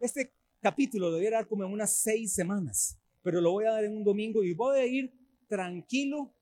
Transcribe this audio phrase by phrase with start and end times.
[0.00, 0.32] Este
[0.62, 3.94] capítulo lo debería dar como en unas seis semanas, pero lo voy a dar en
[3.94, 5.12] un domingo y voy a ir
[5.46, 6.34] tranquilo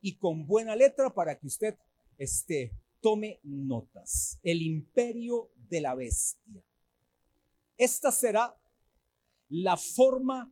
[0.00, 1.76] y con buena letra para que usted
[2.16, 2.72] este,
[3.02, 4.38] tome notas.
[4.42, 6.64] El imperio de la bestia.
[7.76, 8.58] Esta será
[9.50, 10.50] la forma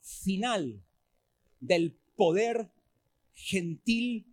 [0.00, 0.84] final
[1.60, 2.68] del poder
[3.32, 4.26] gentil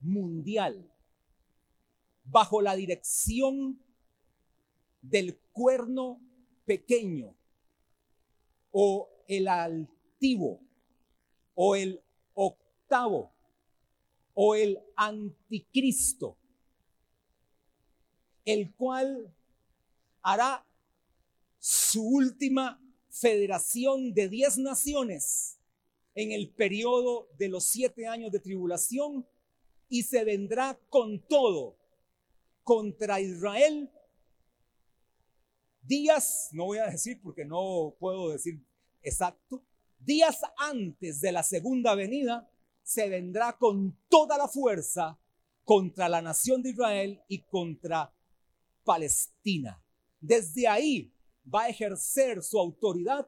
[0.00, 0.92] mundial
[2.24, 3.80] bajo la dirección
[5.02, 6.25] del cuerno
[6.66, 7.34] pequeño
[8.72, 10.60] o el altivo
[11.54, 12.02] o el
[12.34, 13.32] octavo
[14.34, 16.36] o el anticristo,
[18.44, 19.34] el cual
[20.20, 20.66] hará
[21.58, 22.78] su última
[23.08, 25.58] federación de diez naciones
[26.14, 29.26] en el periodo de los siete años de tribulación
[29.88, 31.76] y se vendrá con todo
[32.62, 33.90] contra Israel
[35.86, 38.60] días, no voy a decir porque no puedo decir
[39.02, 39.64] exacto,
[39.98, 42.48] días antes de la segunda venida,
[42.82, 45.18] se vendrá con toda la fuerza
[45.64, 48.12] contra la nación de Israel y contra
[48.84, 49.82] Palestina.
[50.20, 51.12] Desde ahí
[51.52, 53.26] va a ejercer su autoridad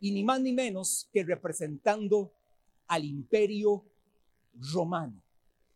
[0.00, 2.32] y ni más ni menos que representando
[2.86, 3.84] al imperio
[4.72, 5.22] romano,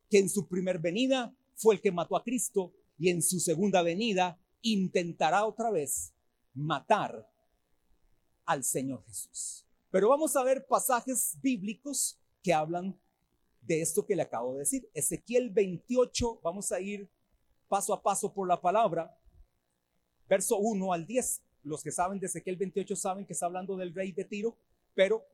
[0.09, 3.83] que en su primer venida fue el que mató a Cristo y en su segunda
[3.83, 6.13] venida intentará otra vez
[6.55, 7.29] matar
[8.45, 9.67] al Señor Jesús.
[9.91, 12.99] Pero vamos a ver pasajes bíblicos que hablan
[13.61, 14.91] de esto que le acabo de decir.
[14.95, 17.09] Ezequiel 28, vamos a ir
[17.69, 19.17] paso a paso por la palabra,
[20.29, 21.43] verso 1 al 10.
[21.63, 24.57] Los que saben de Ezequiel 28 saben que está hablando del rey de Tiro,
[24.95, 25.25] pero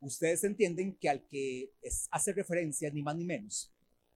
[0.00, 1.72] ustedes entienden que al que
[2.10, 3.72] hace referencia ni más ni menos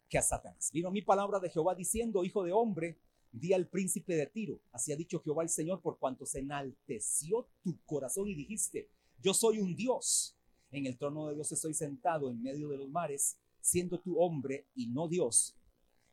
[0.09, 0.71] que a Satanás.
[0.73, 2.99] Vino mi palabra de Jehová diciendo, hijo de hombre,
[3.37, 7.49] Di al príncipe de Tiro, así ha dicho Jehová el Señor, por cuanto se enalteció
[7.65, 8.89] tu corazón y dijiste,
[9.21, 10.37] yo soy un Dios,
[10.71, 14.69] en el trono de Dios estoy sentado en medio de los mares, siendo tu hombre
[14.77, 15.57] y no Dios,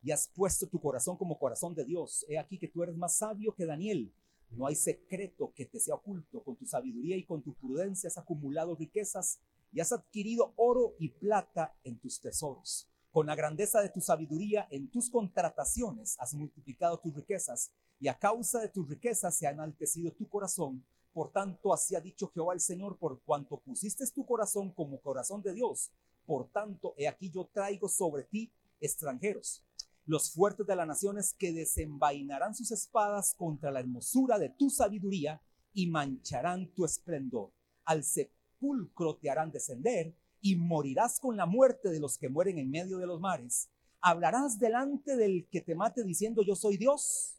[0.01, 2.25] y has puesto tu corazón como corazón de Dios.
[2.27, 4.11] He aquí que tú eres más sabio que Daniel.
[4.49, 6.43] No hay secreto que te sea oculto.
[6.43, 9.39] Con tu sabiduría y con tu prudencia has acumulado riquezas
[9.71, 12.90] y has adquirido oro y plata en tus tesoros.
[13.11, 18.17] Con la grandeza de tu sabiduría en tus contrataciones has multiplicado tus riquezas y a
[18.17, 20.85] causa de tus riquezas se ha enaltecido tu corazón.
[21.11, 25.41] Por tanto, así ha dicho Jehová el Señor, por cuanto pusiste tu corazón como corazón
[25.41, 25.91] de Dios.
[26.25, 28.49] Por tanto, he aquí yo traigo sobre ti
[28.79, 29.61] extranjeros,
[30.05, 35.41] los fuertes de las naciones que desenvainarán sus espadas contra la hermosura de tu sabiduría
[35.73, 37.51] y mancharán tu esplendor.
[37.83, 42.69] Al sepulcro te harán descender y morirás con la muerte de los que mueren en
[42.69, 43.69] medio de los mares.
[44.01, 47.37] Hablarás delante del que te mate diciendo yo soy Dios.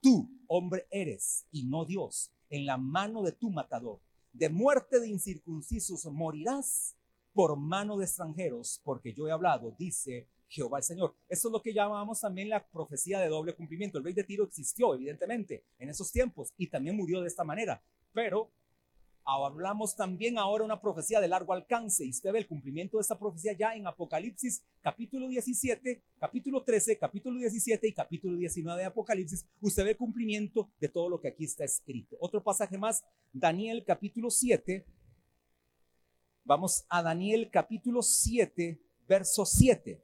[0.00, 3.98] Tú, hombre, eres y no Dios, en la mano de tu matador.
[4.32, 6.94] De muerte de incircuncisos morirás
[7.32, 11.14] por mano de extranjeros, porque yo he hablado, dice Jehová el Señor.
[11.28, 13.98] Eso es lo que llamamos también la profecía de doble cumplimiento.
[13.98, 17.82] El rey de Tiro existió, evidentemente, en esos tiempos y también murió de esta manera,
[18.12, 18.50] pero
[19.30, 23.18] Hablamos también ahora una profecía de largo alcance y usted ve el cumplimiento de esta
[23.18, 29.44] profecía ya en Apocalipsis capítulo 17, capítulo 13, capítulo 17 y capítulo 19 de Apocalipsis.
[29.60, 32.16] Usted ve el cumplimiento de todo lo que aquí está escrito.
[32.20, 34.86] Otro pasaje más, Daniel capítulo 7.
[36.44, 40.02] Vamos a Daniel capítulo 7, verso 7.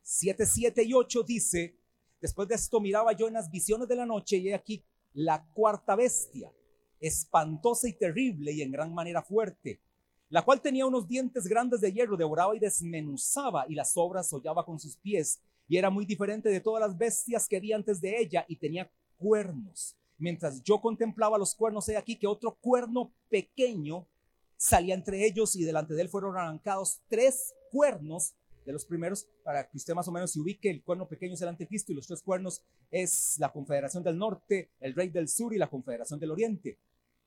[0.00, 1.76] 7, 7 y 8 dice,
[2.18, 4.82] después de esto miraba yo en las visiones de la noche y he aquí
[5.12, 6.50] la cuarta bestia
[7.02, 9.80] espantosa y terrible y en gran manera fuerte,
[10.30, 14.64] la cual tenía unos dientes grandes de hierro, devoraba y desmenuzaba y las obras hollaba
[14.64, 18.18] con sus pies, y era muy diferente de todas las bestias que había antes de
[18.18, 19.96] ella, y tenía cuernos.
[20.16, 24.06] Mientras yo contemplaba los cuernos, he aquí que otro cuerno pequeño
[24.56, 28.34] salía entre ellos, y delante de él fueron arrancados tres cuernos
[28.64, 31.42] de los primeros, para que usted más o menos se ubique, el cuerno pequeño es
[31.42, 35.52] el anticristo y los tres cuernos es la Confederación del Norte, el Rey del Sur
[35.52, 36.78] y la Confederación del Oriente.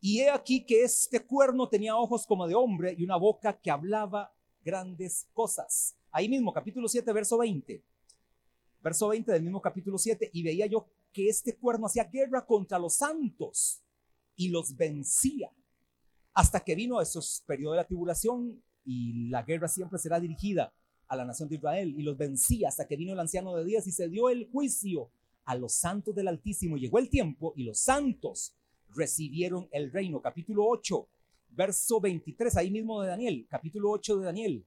[0.07, 3.72] Y he aquí que este cuerno tenía ojos como de hombre y una boca que
[3.72, 4.31] hablaba
[4.63, 5.97] grandes cosas.
[6.11, 7.84] Ahí mismo, capítulo 7, verso 20.
[8.84, 10.29] Verso 20 del mismo capítulo 7.
[10.31, 13.81] Y veía yo que este cuerno hacía guerra contra los santos
[14.35, 15.49] y los vencía.
[16.35, 20.72] Hasta que vino esos periodos de la tribulación y la guerra siempre será dirigida
[21.07, 23.87] a la nación de Israel y los vencía hasta que vino el anciano de días
[23.87, 25.09] y se dio el juicio
[25.46, 26.78] a los santos del Altísimo.
[26.78, 28.53] Llegó el tiempo y los santos
[28.95, 30.21] recibieron el reino.
[30.21, 31.07] Capítulo 8,
[31.49, 34.65] verso 23, ahí mismo de Daniel, capítulo 8 de Daniel,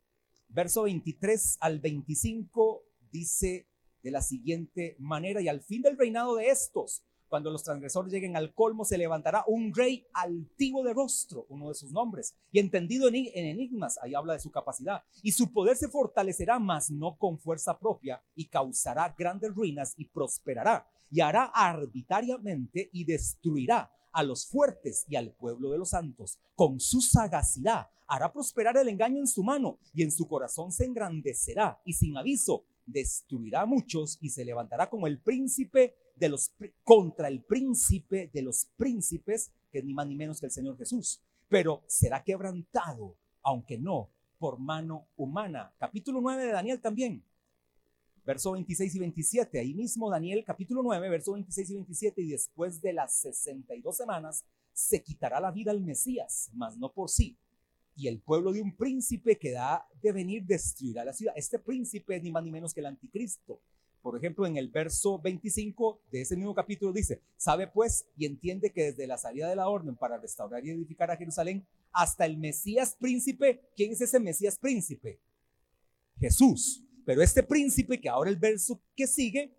[0.48, 3.66] verso 23 al 25 dice
[4.02, 8.36] de la siguiente manera, y al fin del reinado de estos, Cuando los transgresores lleguen
[8.36, 13.08] al colmo, se levantará un rey altivo de rostro, uno de sus nombres, y entendido
[13.08, 17.38] en enigmas, ahí habla de su capacidad, y su poder se fortalecerá, mas no con
[17.38, 24.48] fuerza propia, y causará grandes ruinas y prosperará, y hará arbitrariamente y destruirá a los
[24.48, 26.40] fuertes y al pueblo de los santos.
[26.56, 30.86] Con su sagacidad hará prosperar el engaño en su mano, y en su corazón se
[30.86, 36.52] engrandecerá, y sin aviso destruirá a muchos, y se levantará como el príncipe de los
[36.82, 41.22] contra el príncipe de los príncipes, que ni más ni menos que el Señor Jesús,
[41.46, 44.10] pero será quebrantado, aunque no
[44.40, 45.72] por mano humana.
[45.78, 47.24] Capítulo 9 de Daniel también.
[48.28, 52.82] Verso 26 y 27, ahí mismo Daniel capítulo 9, verso 26 y 27, y después
[52.82, 57.38] de las 62 semanas se quitará la vida al Mesías, mas no por sí.
[57.96, 61.32] Y el pueblo de un príncipe que da de venir destruirá la ciudad.
[61.38, 63.62] Este príncipe es ni más ni menos que el anticristo.
[64.02, 68.74] Por ejemplo, en el verso 25 de ese mismo capítulo dice, sabe pues y entiende
[68.74, 72.36] que desde la salida de la orden para restaurar y edificar a Jerusalén hasta el
[72.36, 75.18] Mesías príncipe, ¿quién es ese Mesías príncipe?
[76.20, 76.84] Jesús.
[77.08, 79.56] Pero este príncipe, que ahora el verso que sigue,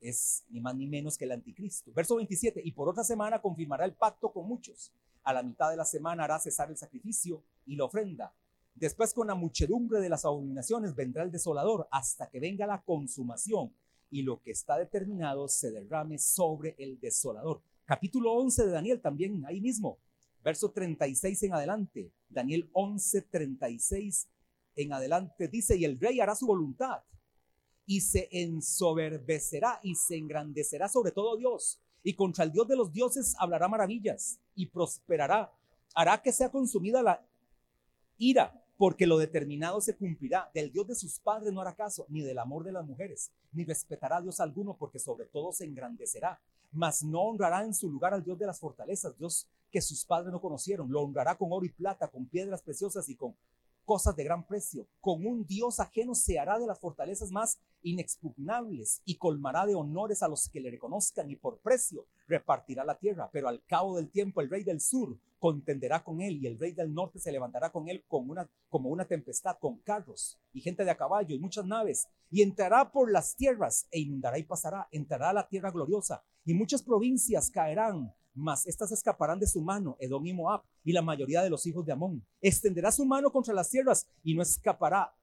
[0.00, 1.90] es ni más ni menos que el anticristo.
[1.92, 4.92] Verso 27, y por otra semana confirmará el pacto con muchos.
[5.24, 8.32] A la mitad de la semana hará cesar el sacrificio y la ofrenda
[8.76, 13.72] Después con la muchedumbre de las abominaciones vendrá el desolador hasta que venga la consumación
[14.08, 17.60] y lo que está determinado se derrame sobre el desolador.
[17.86, 19.98] Capítulo 11 de Daniel también ahí mismo,
[20.44, 22.12] verso 36 en adelante.
[22.28, 24.28] Daniel 11, 36
[24.78, 27.02] en adelante dice, y el rey hará su voluntad
[27.84, 31.80] y se ensoberbecerá y se engrandecerá sobre todo Dios.
[32.02, 35.52] Y contra el Dios de los dioses hablará maravillas y prosperará.
[35.94, 37.26] Hará que sea consumida la
[38.18, 40.50] ira porque lo determinado se cumplirá.
[40.54, 43.64] Del Dios de sus padres no hará caso, ni del amor de las mujeres, ni
[43.64, 46.40] respetará a Dios alguno, porque sobre todo se engrandecerá.
[46.70, 50.30] Mas no honrará en su lugar al Dios de las fortalezas, Dios que sus padres
[50.30, 50.90] no conocieron.
[50.90, 53.34] Lo honrará con oro y plata, con piedras preciosas y con
[53.88, 54.86] cosas de gran precio.
[55.00, 60.22] Con un Dios ajeno se hará de las fortalezas más inexpugnables y colmará de honores
[60.22, 63.30] a los que le reconozcan y por precio repartirá la tierra.
[63.32, 66.72] Pero al cabo del tiempo el rey del sur contenderá con él y el rey
[66.72, 70.84] del norte se levantará con él como una, como una tempestad, con carros y gente
[70.84, 74.86] de a caballo y muchas naves, y entrará por las tierras e inundará y pasará,
[74.90, 79.96] entrará a la tierra gloriosa, y muchas provincias caerán, mas estas escaparán de su mano,
[80.00, 82.24] Edom y Moab, y la mayoría de los hijos de Amón.
[82.40, 85.14] Extenderá su mano contra las tierras y no escapará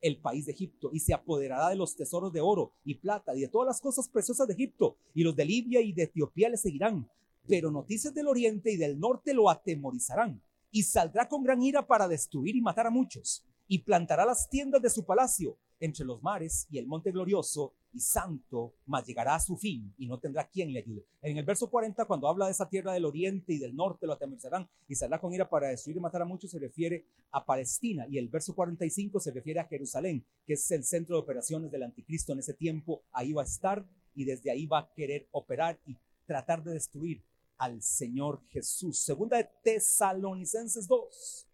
[0.00, 3.40] el país de Egipto y se apoderará de los tesoros de oro y plata y
[3.40, 6.56] de todas las cosas preciosas de Egipto y los de Libia y de Etiopía le
[6.56, 7.08] seguirán
[7.46, 12.08] pero noticias del oriente y del norte lo atemorizarán, y saldrá con gran ira para
[12.08, 16.66] destruir y matar a muchos, y plantará las tiendas de su palacio entre los mares
[16.70, 20.72] y el monte glorioso y santo, mas llegará a su fin y no tendrá quien
[20.72, 21.06] le ayude.
[21.22, 24.12] En el verso 40, cuando habla de esa tierra del oriente y del norte, lo
[24.12, 28.06] atemorizarán y saldrá con ira para destruir y matar a muchos, se refiere a Palestina.
[28.08, 31.84] Y el verso 45 se refiere a Jerusalén, que es el centro de operaciones del
[31.84, 33.02] anticristo en ese tiempo.
[33.12, 35.96] Ahí va a estar y desde ahí va a querer operar y
[36.26, 37.22] tratar de destruir
[37.56, 38.98] al Señor Jesús.
[38.98, 41.46] Segunda de Tesalonicenses 2.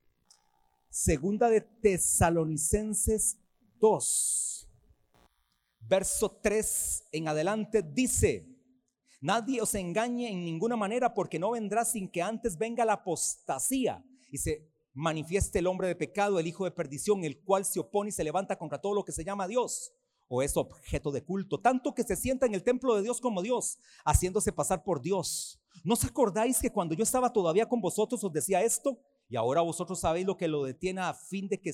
[0.90, 3.38] Segunda de Tesalonicenses
[3.80, 4.71] 2.
[5.88, 8.46] Verso 3 en adelante dice,
[9.20, 14.04] nadie os engañe en ninguna manera porque no vendrá sin que antes venga la apostasía
[14.30, 18.10] y se manifieste el hombre de pecado, el hijo de perdición, el cual se opone
[18.10, 19.92] y se levanta contra todo lo que se llama Dios
[20.34, 23.42] o es objeto de culto, tanto que se sienta en el templo de Dios como
[23.42, 25.60] Dios, haciéndose pasar por Dios.
[25.84, 28.98] ¿No os acordáis que cuando yo estaba todavía con vosotros os decía esto?
[29.28, 31.72] Y ahora vosotros sabéis lo que lo detiene a fin de que,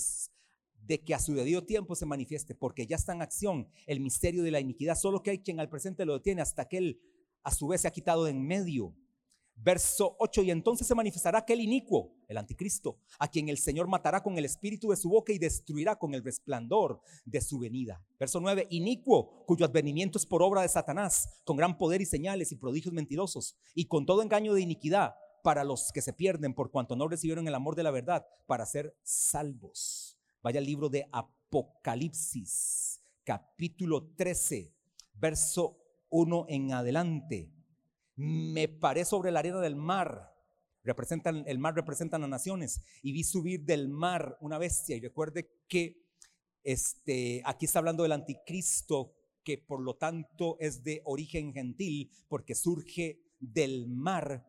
[0.88, 4.42] de que a su debido tiempo se manifieste, porque ya está en acción el misterio
[4.42, 7.00] de la iniquidad, solo que hay quien al presente lo detiene hasta que él
[7.42, 8.94] a su vez se ha quitado de en medio.
[9.60, 14.22] Verso 8, y entonces se manifestará aquel inicuo, el anticristo, a quien el Señor matará
[14.22, 18.00] con el espíritu de su boca y destruirá con el resplandor de su venida.
[18.18, 22.52] Verso 9, inicuo, cuyo advenimiento es por obra de Satanás, con gran poder y señales
[22.52, 26.70] y prodigios mentirosos, y con todo engaño de iniquidad para los que se pierden por
[26.70, 30.17] cuanto no recibieron el amor de la verdad para ser salvos.
[30.48, 34.72] Vaya al libro de Apocalipsis, capítulo 13,
[35.12, 35.76] verso
[36.08, 37.52] 1 en adelante
[38.16, 40.34] me paré sobre la arena del mar.
[40.84, 42.80] Representan, el mar representa las naciones.
[43.02, 44.96] Y vi subir del mar una bestia.
[44.96, 46.06] Y recuerde que
[46.64, 49.12] este, aquí está hablando del anticristo,
[49.44, 54.47] que por lo tanto es de origen gentil, porque surge del mar,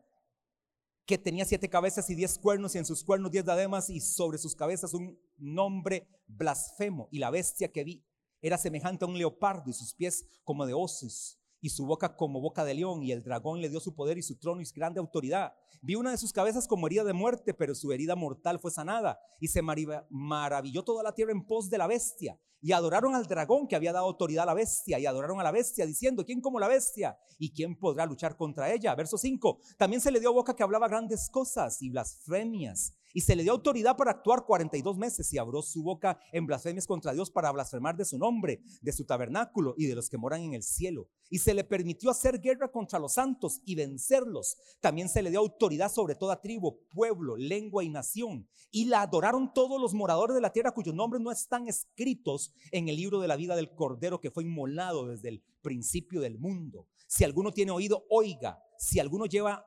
[1.10, 4.38] que tenía siete cabezas y diez cuernos, y en sus cuernos diez dademas, y sobre
[4.38, 7.08] sus cabezas un nombre blasfemo.
[7.10, 8.04] Y la bestia que vi
[8.40, 12.40] era semejante a un leopardo, y sus pies como de osos y su boca como
[12.40, 14.74] boca de león, y el dragón le dio su poder y su trono y su
[14.74, 15.52] grande autoridad.
[15.82, 19.18] Vi una de sus cabezas como herida de muerte, pero su herida mortal fue sanada,
[19.38, 23.66] y se maravilló toda la tierra en pos de la bestia, y adoraron al dragón
[23.66, 26.60] que había dado autoridad a la bestia, y adoraron a la bestia, diciendo, ¿quién como
[26.60, 27.18] la bestia?
[27.38, 28.94] ¿Y quién podrá luchar contra ella?
[28.94, 33.36] Verso 5, también se le dio boca que hablaba grandes cosas y blasfemias y se
[33.36, 37.30] le dio autoridad para actuar 42 meses y abrió su boca en blasfemias contra Dios
[37.30, 40.62] para blasfemar de su nombre, de su tabernáculo y de los que moran en el
[40.62, 41.08] cielo.
[41.28, 44.56] Y se le permitió hacer guerra contra los santos y vencerlos.
[44.80, 48.48] También se le dio autoridad sobre toda tribu, pueblo, lengua y nación.
[48.70, 52.88] Y la adoraron todos los moradores de la tierra cuyos nombres no están escritos en
[52.88, 56.86] el libro de la vida del Cordero que fue inmolado desde el principio del mundo.
[57.06, 58.62] Si alguno tiene oído, oiga.
[58.78, 59.66] Si alguno lleva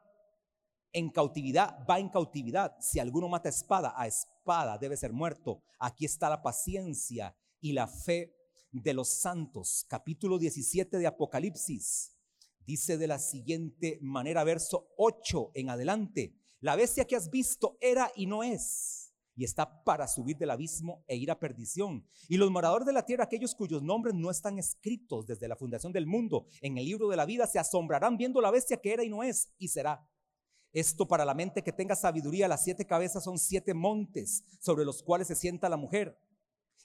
[0.93, 2.75] en cautividad, va en cautividad.
[2.79, 5.63] Si alguno mata espada, a espada debe ser muerto.
[5.79, 8.35] Aquí está la paciencia y la fe
[8.71, 9.85] de los santos.
[9.89, 12.15] Capítulo 17 de Apocalipsis.
[12.65, 16.33] Dice de la siguiente manera, verso 8 en adelante.
[16.61, 19.03] La bestia que has visto era y no es
[19.35, 22.07] y está para subir del abismo e ir a perdición.
[22.27, 25.91] Y los moradores de la tierra, aquellos cuyos nombres no están escritos desde la fundación
[25.91, 29.03] del mundo en el libro de la vida, se asombrarán viendo la bestia que era
[29.03, 30.07] y no es y será.
[30.73, 35.03] Esto para la mente que tenga sabiduría, las siete cabezas son siete montes sobre los
[35.03, 36.17] cuales se sienta la mujer.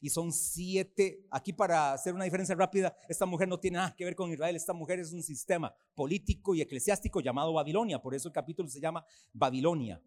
[0.00, 4.04] Y son siete, aquí para hacer una diferencia rápida, esta mujer no tiene nada que
[4.04, 8.28] ver con Israel, esta mujer es un sistema político y eclesiástico llamado Babilonia, por eso
[8.28, 10.00] el capítulo se llama Babilonia.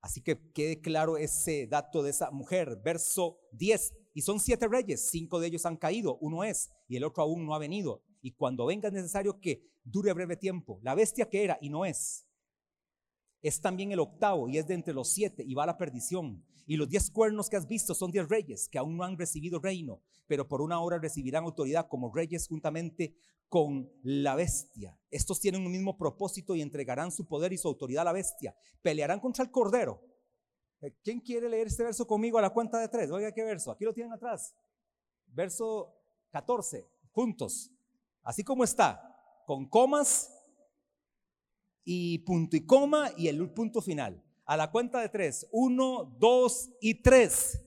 [0.00, 3.94] Así que quede claro ese dato de esa mujer, verso 10.
[4.14, 7.46] Y son siete reyes, cinco de ellos han caído, uno es y el otro aún
[7.46, 8.02] no ha venido.
[8.20, 10.78] Y cuando venga es necesario que dure breve tiempo.
[10.82, 12.26] La bestia que era y no es,
[13.44, 16.42] es también el octavo y es de entre los siete y va a la perdición.
[16.66, 19.58] Y los diez cuernos que has visto son diez reyes que aún no han recibido
[19.58, 23.14] reino, pero por una hora recibirán autoridad como reyes juntamente
[23.50, 24.98] con la bestia.
[25.10, 28.56] Estos tienen un mismo propósito y entregarán su poder y su autoridad a la bestia.
[28.80, 30.00] Pelearán contra el cordero.
[30.80, 33.10] Eh, ¿Quién quiere leer este verso conmigo a la cuenta de tres?
[33.10, 33.70] Oiga, ¿qué verso?
[33.70, 34.54] Aquí lo tienen atrás.
[35.26, 35.94] Verso
[36.30, 37.70] 14, juntos.
[38.22, 40.33] Así como está, con comas
[41.84, 44.22] y punto y coma y el punto final.
[44.46, 45.46] A la cuenta de tres.
[45.52, 47.60] Uno, dos y tres.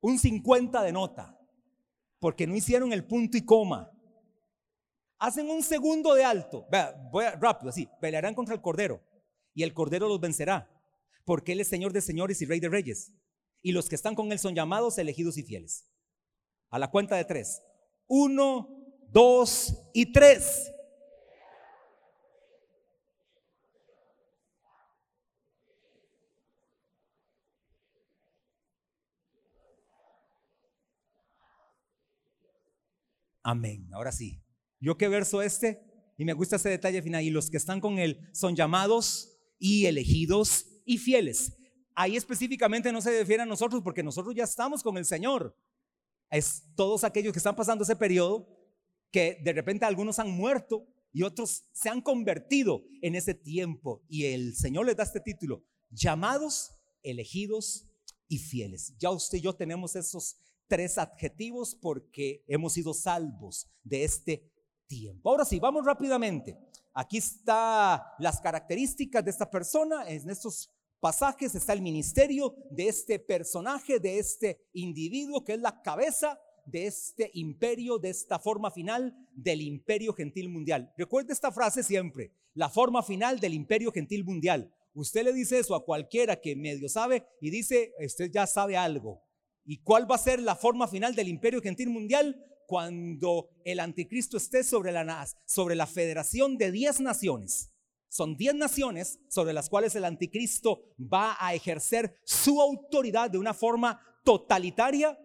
[0.00, 1.38] Un 50 de nota,
[2.18, 3.90] porque no hicieron el punto y coma.
[5.18, 6.66] Hacen un segundo de alto.
[7.10, 7.88] Voy rápido, así.
[8.02, 9.00] Pelearán contra el cordero
[9.54, 10.68] y el Cordero los vencerá,
[11.24, 13.12] porque Él es Señor de señores y Rey de reyes.
[13.62, 15.90] Y los que están con Él son llamados, elegidos y fieles.
[16.70, 17.62] A la cuenta de tres.
[18.06, 18.68] Uno,
[19.08, 20.70] dos y tres.
[33.44, 33.88] Amén.
[33.92, 34.42] Ahora sí.
[34.80, 35.82] ¿Yo qué verso este?
[36.16, 37.22] Y me gusta ese detalle final.
[37.22, 41.52] Y los que están con Él son llamados, y elegidos y fieles.
[41.94, 45.56] Ahí específicamente no se refiere a nosotros porque nosotros ya estamos con el Señor.
[46.30, 48.48] Es todos aquellos que están pasando ese periodo
[49.10, 54.02] que de repente algunos han muerto y otros se han convertido en ese tiempo.
[54.08, 56.72] Y el Señor les da este título, llamados,
[57.04, 57.86] elegidos
[58.26, 58.94] y fieles.
[58.98, 64.50] Ya usted y yo tenemos esos tres adjetivos porque hemos sido salvos de este
[64.88, 65.30] tiempo.
[65.30, 66.58] Ahora sí, vamos rápidamente.
[66.94, 70.08] Aquí está las características de esta persona.
[70.08, 70.70] En estos
[71.00, 76.86] pasajes está el ministerio de este personaje, de este individuo que es la cabeza de
[76.86, 80.94] este imperio, de esta forma final del imperio gentil mundial.
[80.96, 84.72] Recuerde esta frase siempre, la forma final del imperio gentil mundial.
[84.94, 89.20] Usted le dice eso a cualquiera que medio sabe y dice, usted ya sabe algo.
[89.64, 92.40] ¿Y cuál va a ser la forma final del imperio gentil mundial?
[92.66, 97.70] Cuando el anticristo esté sobre la, sobre la federación de 10 naciones.
[98.08, 103.54] Son 10 naciones sobre las cuales el anticristo va a ejercer su autoridad de una
[103.54, 105.18] forma totalitaria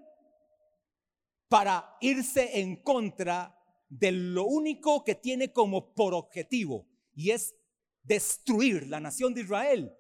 [1.48, 3.56] para irse en contra
[3.90, 7.56] de lo único que tiene como por objetivo y es
[8.04, 9.96] destruir la nación de Israel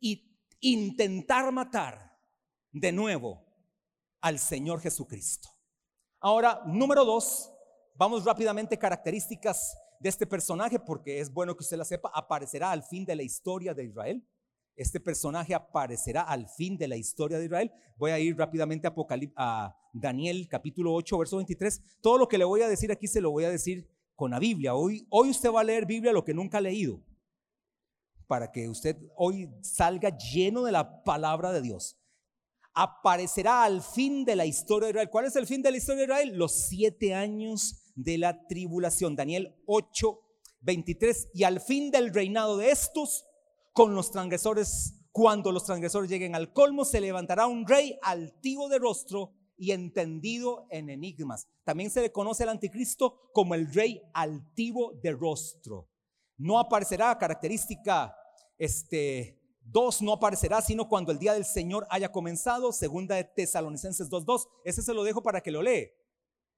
[0.00, 2.18] y intentar matar
[2.72, 3.46] de nuevo
[4.20, 5.55] al Señor Jesucristo.
[6.20, 7.52] Ahora, número dos,
[7.94, 12.82] vamos rápidamente características de este personaje porque es bueno que usted la sepa, aparecerá al
[12.82, 14.26] fin de la historia de Israel.
[14.76, 17.72] Este personaje aparecerá al fin de la historia de Israel.
[17.96, 18.94] Voy a ir rápidamente a,
[19.36, 21.82] a Daniel capítulo 8, verso 23.
[22.00, 24.38] Todo lo que le voy a decir aquí se lo voy a decir con la
[24.38, 24.74] Biblia.
[24.74, 27.00] Hoy, hoy usted va a leer Biblia lo que nunca ha leído,
[28.26, 31.98] para que usted hoy salga lleno de la palabra de Dios.
[32.78, 35.08] Aparecerá al fin de la historia de Israel.
[35.10, 36.36] ¿Cuál es el fin de la historia de Israel?
[36.36, 39.16] Los siete años de la tribulación.
[39.16, 40.20] Daniel 8,
[40.60, 41.30] 23.
[41.32, 43.24] Y al fin del reinado de estos,
[43.72, 48.78] con los transgresores, cuando los transgresores lleguen al colmo, se levantará un rey altivo de
[48.78, 51.48] rostro y entendido en enigmas.
[51.64, 55.88] También se le conoce al anticristo como el rey altivo de rostro.
[56.36, 58.14] No aparecerá característica
[58.58, 64.08] este dos no aparecerá sino cuando el día del Señor haya comenzado, segunda de Tesalonicenses
[64.08, 64.48] 2:2.
[64.64, 65.90] Ese se lo dejo para que lo lee.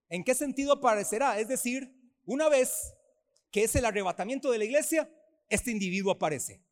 [0.08, 1.38] ¿En qué sentido aparecerá?
[1.38, 1.92] Es decir,
[2.24, 2.94] una vez
[3.50, 5.10] que es el arrebatamiento de la iglesia,
[5.48, 6.62] este individuo aparece.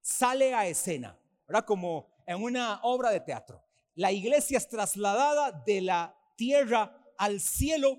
[0.00, 1.64] Sale a escena, ¿verdad?
[1.64, 3.62] Como en una obra de teatro.
[3.94, 7.98] La iglesia es trasladada de la tierra al cielo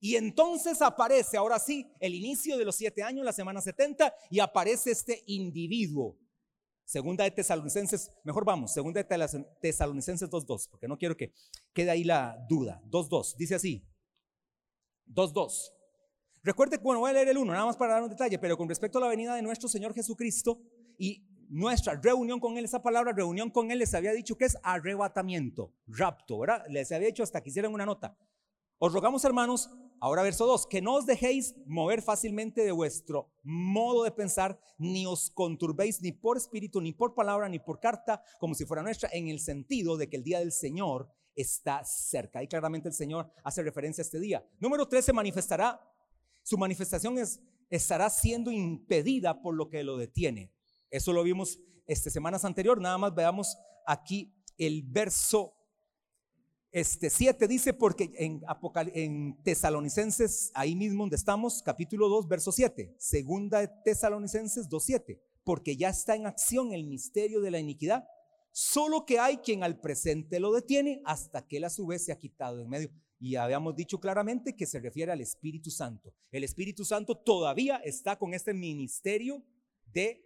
[0.00, 4.38] y entonces aparece, ahora sí, el inicio de los siete años, la semana 70, y
[4.38, 6.16] aparece este individuo.
[6.88, 11.34] Segunda de Tesalonicenses, mejor vamos, segunda de Tesalonicenses 2.2, porque no quiero que
[11.74, 12.80] quede ahí la duda.
[12.86, 13.86] 2.2, dice así.
[15.06, 15.70] 2.2.
[16.42, 18.70] Recuerde bueno, voy a leer el 1, nada más para dar un detalle, pero con
[18.70, 20.62] respecto a la venida de nuestro Señor Jesucristo
[20.96, 24.56] y nuestra reunión con Él, esa palabra reunión con Él les había dicho que es
[24.62, 26.64] arrebatamiento, rapto, ¿verdad?
[26.70, 28.16] Les había dicho hasta que hicieran una nota.
[28.78, 29.68] Os rogamos, hermanos,
[30.00, 35.06] ahora verso 2, que no os dejéis mover fácilmente de vuestro modo de pensar, ni
[35.06, 39.08] os conturbéis ni por espíritu, ni por palabra, ni por carta, como si fuera nuestra,
[39.12, 42.42] en el sentido de que el día del Señor está cerca.
[42.42, 44.44] Y claramente el Señor hace referencia a este día.
[44.58, 45.80] Número 3 se manifestará,
[46.42, 47.40] su manifestación es,
[47.70, 50.52] estará siendo impedida por lo que lo detiene.
[50.90, 55.57] Eso lo vimos este, semanas anterior, nada más veamos aquí el verso
[56.70, 58.42] este 7 dice porque en,
[58.94, 65.76] en Tesalonicenses, ahí mismo donde estamos, capítulo 2, verso 7, segunda de Tesalonicenses 2.7, porque
[65.76, 68.04] ya está en acción el misterio de la iniquidad,
[68.50, 72.12] solo que hay quien al presente lo detiene hasta que él a su vez se
[72.12, 72.90] ha quitado en medio.
[73.20, 76.14] Y habíamos dicho claramente que se refiere al Espíritu Santo.
[76.30, 79.44] El Espíritu Santo todavía está con este ministerio
[79.86, 80.24] de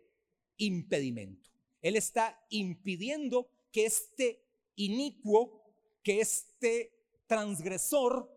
[0.59, 1.51] impedimento.
[1.81, 4.45] Él está impidiendo que este
[4.77, 5.62] inicuo,
[6.03, 6.93] que este
[7.27, 8.31] transgresor,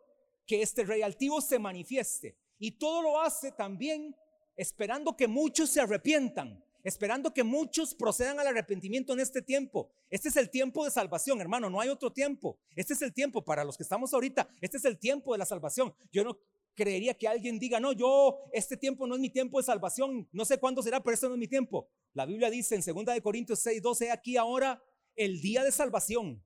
[0.46, 2.38] que este rey altivo se manifieste.
[2.60, 4.16] Y todo lo hace también
[4.56, 9.92] esperando que muchos se arrepientan, esperando que muchos procedan al arrepentimiento en este tiempo.
[10.10, 12.58] Este es el tiempo de salvación, hermano, no hay otro tiempo.
[12.76, 15.46] Este es el tiempo para los que estamos ahorita, este es el tiempo de la
[15.46, 15.94] salvación.
[16.12, 16.38] Yo no
[16.76, 20.46] creería que alguien diga, no, yo, este tiempo no es mi tiempo de salvación, no
[20.46, 21.90] sé cuándo será, pero este no es mi tiempo.
[22.14, 24.82] La Biblia dice en 2 de Corintios 6, 12, aquí ahora
[25.16, 26.44] el día de salvación.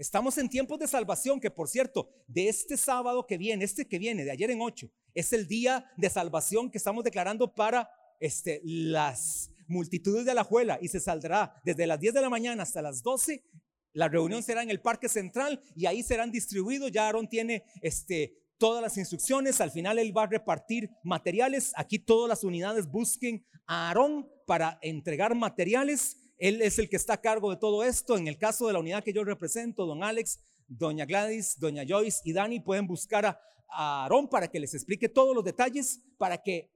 [0.00, 3.98] Estamos en tiempos de salvación, que por cierto, de este sábado que viene, este que
[3.98, 8.62] viene, de ayer en 8, es el día de salvación que estamos declarando para este,
[8.64, 12.80] las multitudes de la juela y se saldrá desde las 10 de la mañana hasta
[12.80, 13.44] las 12.
[13.92, 16.90] La reunión será en el Parque Central y ahí serán distribuidos.
[16.90, 19.60] Ya Aarón tiene este, todas las instrucciones.
[19.60, 21.72] Al final él va a repartir materiales.
[21.76, 26.16] Aquí todas las unidades busquen a Aarón para entregar materiales.
[26.40, 28.16] Él es el que está a cargo de todo esto.
[28.16, 32.22] En el caso de la unidad que yo represento, don Alex, doña Gladys, doña Joyce
[32.24, 33.40] y Dani pueden buscar a,
[33.72, 36.72] Aarón para que les explique todos los detalles, para que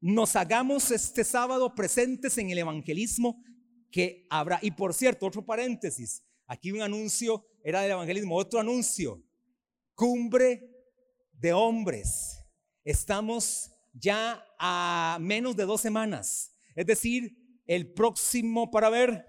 [0.00, 3.42] nos hagamos este sábado presentes en el evangelismo
[3.90, 4.60] que habrá.
[4.62, 9.20] Y por cierto, otro paréntesis, aquí un anuncio era del evangelismo, otro anuncio,
[9.96, 10.70] cumbre
[11.32, 12.38] de hombres.
[12.84, 16.52] Estamos ya a menos de dos semanas.
[16.76, 19.26] Es decir, el próximo para ver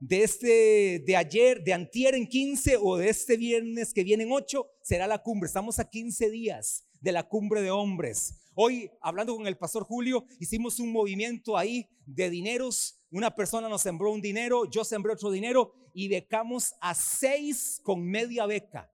[0.00, 4.32] de este de ayer, de antier en 15 o de este viernes que viene en
[4.32, 5.46] 8 será la cumbre.
[5.46, 8.34] Estamos a 15 días de la cumbre de hombres.
[8.54, 13.00] Hoy, hablando con el pastor Julio, hicimos un movimiento ahí de dineros.
[13.10, 18.02] Una persona nos sembró un dinero, yo sembré otro dinero y becamos a seis con
[18.02, 18.90] media beca.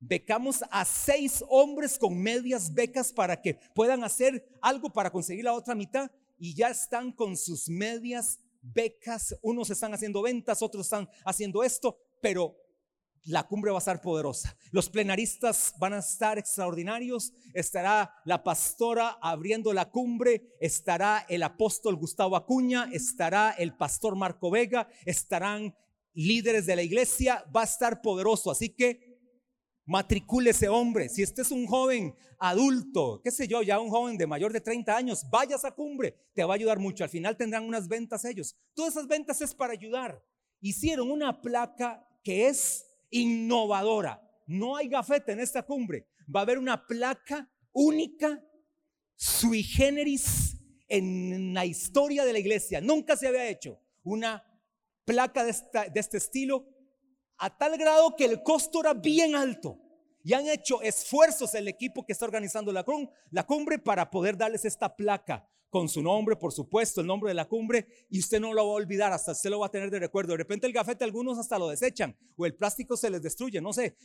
[0.00, 5.54] Becamos a seis hombres con medias becas para que puedan hacer algo para conseguir la
[5.54, 9.36] otra mitad y ya están con sus medias becas.
[9.42, 12.56] Unos están haciendo ventas, otros están haciendo esto, pero
[13.24, 14.56] la cumbre va a estar poderosa.
[14.70, 17.32] Los plenaristas van a estar extraordinarios.
[17.52, 20.56] Estará la pastora abriendo la cumbre.
[20.60, 22.88] Estará el apóstol Gustavo Acuña.
[22.92, 24.88] Estará el pastor Marco Vega.
[25.04, 25.76] Estarán
[26.14, 27.44] líderes de la iglesia.
[27.54, 28.50] Va a estar poderoso.
[28.50, 29.07] Así que
[29.88, 31.08] matricule ese hombre.
[31.08, 34.60] Si este es un joven adulto, qué sé yo, ya un joven de mayor de
[34.60, 37.02] 30 años, vaya a esa cumbre, te va a ayudar mucho.
[37.02, 38.54] Al final tendrán unas ventas ellos.
[38.74, 40.22] Todas esas ventas es para ayudar.
[40.60, 44.22] Hicieron una placa que es innovadora.
[44.46, 46.06] No hay gafete en esta cumbre.
[46.34, 48.44] Va a haber una placa única
[49.16, 52.82] sui generis en la historia de la iglesia.
[52.82, 54.44] Nunca se había hecho una
[55.06, 55.54] placa de,
[55.94, 56.66] de este estilo
[57.38, 59.78] a tal grado que el costo era bien alto.
[60.22, 62.84] Y han hecho esfuerzos el equipo que está organizando la,
[63.44, 67.46] cumbre para poder darles esta placa con su nombre, por supuesto, el nombre de la
[67.46, 69.98] cumbre, y usted no lo va a olvidar, hasta usted lo va a tener de
[69.98, 70.32] recuerdo.
[70.32, 73.72] De repente el gafete algunos hasta lo desechan o el plástico se les destruye, no
[73.72, 73.96] sé.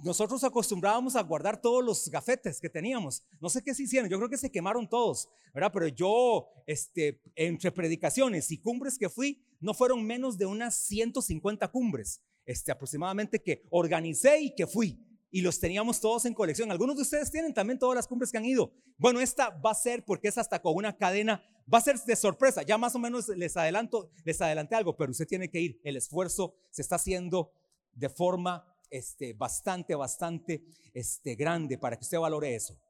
[0.00, 3.22] Nosotros acostumbrábamos a guardar todos los gafetes que teníamos.
[3.40, 5.70] No sé qué se hicieron, yo creo que se quemaron todos, ¿verdad?
[5.72, 11.68] Pero yo, este, entre predicaciones y cumbres que fui, no fueron menos de unas 150
[11.68, 14.98] cumbres, este, aproximadamente que organicé y que fui
[15.30, 16.70] y los teníamos todos en colección.
[16.72, 18.72] Algunos de ustedes tienen también todas las cumbres que han ido.
[18.96, 22.16] Bueno, esta va a ser porque es hasta con una cadena, va a ser de
[22.16, 22.62] sorpresa.
[22.62, 25.80] Ya más o menos les adelanto, les adelanté algo, pero usted tiene que ir.
[25.84, 27.52] El esfuerzo se está haciendo
[27.92, 32.80] de forma este, bastante, bastante este, grande para que usted valore eso.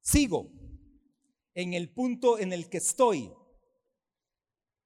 [0.00, 0.52] Sigo
[1.52, 3.32] en el punto en el que estoy.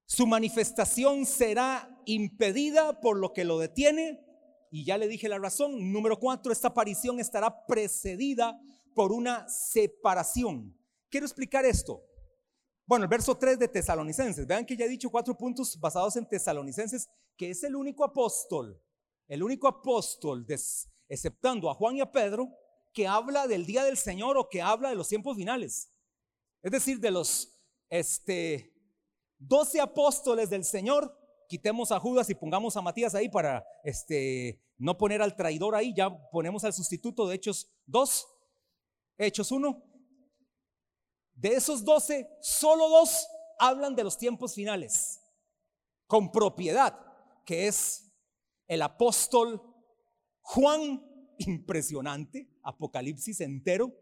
[0.07, 4.25] Su manifestación será impedida por lo que lo detiene
[4.71, 5.93] y ya le dije la razón.
[5.93, 8.59] Número cuatro, esta aparición estará precedida
[8.95, 10.77] por una separación.
[11.11, 12.03] Quiero explicar esto.
[12.87, 14.47] Bueno, el verso 3 de Tesalonicenses.
[14.47, 18.81] Vean que ya he dicho cuatro puntos basados en Tesalonicenses, que es el único apóstol,
[19.29, 20.47] el único apóstol,
[21.09, 22.51] exceptando a Juan y a Pedro,
[22.93, 25.91] que habla del día del Señor o que habla de los tiempos finales.
[26.62, 28.75] Es decir, de los este,
[29.38, 31.17] 12 apóstoles del Señor,
[31.53, 35.93] quitemos a Judas y pongamos a Matías ahí para este, no poner al traidor ahí,
[35.95, 38.27] ya ponemos al sustituto de Hechos 2,
[39.19, 39.85] Hechos 1.
[41.35, 45.21] De esos 12, solo dos hablan de los tiempos finales,
[46.07, 46.99] con propiedad,
[47.45, 48.11] que es
[48.67, 49.61] el apóstol
[50.41, 51.05] Juan,
[51.37, 53.93] impresionante, Apocalipsis entero,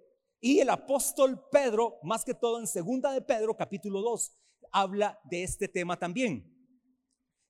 [0.41, 4.37] y el apóstol Pedro, más que todo en segunda de Pedro, capítulo 2,
[4.71, 6.60] habla de este tema también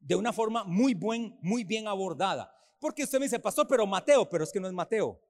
[0.01, 2.53] de una forma muy, buen, muy bien abordada.
[2.81, 5.21] Porque usted me dice, pastor, pero Mateo, pero es que no es Mateo.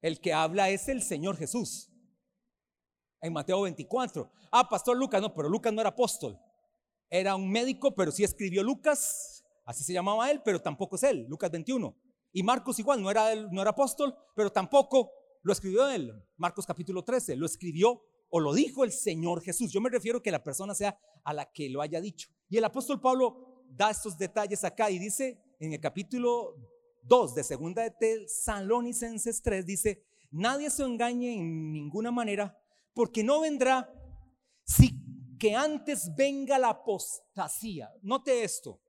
[0.00, 1.92] El que habla es el Señor Jesús.
[3.20, 4.30] En Mateo 24.
[4.50, 6.38] Ah, pastor Lucas, no, pero Lucas no era apóstol.
[7.10, 11.26] Era un médico, pero sí escribió Lucas, así se llamaba él, pero tampoco es él,
[11.28, 11.96] Lucas 21.
[12.32, 16.12] Y Marcos igual, no era, él, no era apóstol, pero tampoco lo escribió él.
[16.36, 19.72] Marcos capítulo 13, lo escribió o lo dijo el Señor Jesús.
[19.72, 22.28] Yo me refiero que la persona sea a la que lo haya dicho.
[22.48, 26.54] Y el apóstol Pablo da estos detalles acá y dice en el capítulo
[27.02, 32.58] 2 de segunda de Tesalonicenses 3 dice, nadie se engañe en ninguna manera,
[32.94, 33.92] porque no vendrá
[34.64, 35.02] si
[35.38, 37.90] que antes venga la apostasía.
[38.02, 38.80] Note esto.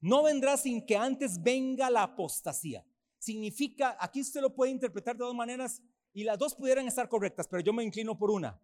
[0.00, 2.84] No vendrá sin que antes venga la apostasía.
[3.18, 5.82] Significa, aquí usted lo puede interpretar de dos maneras
[6.14, 8.58] y las dos pudieran estar correctas, pero yo me inclino por una.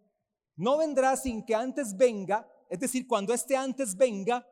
[0.56, 4.46] No vendrá sin que antes venga, es decir, cuando este antes venga,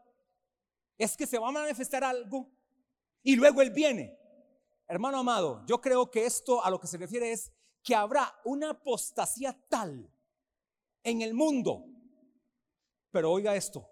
[0.98, 2.50] es que se va a manifestar algo
[3.22, 4.18] y luego Él viene.
[4.88, 7.52] Hermano amado, yo creo que esto a lo que se refiere es
[7.84, 10.10] que habrá una apostasía tal
[11.04, 11.84] en el mundo.
[13.10, 13.88] Pero oiga esto,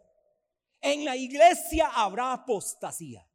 [0.80, 3.25] en la iglesia habrá apostasía.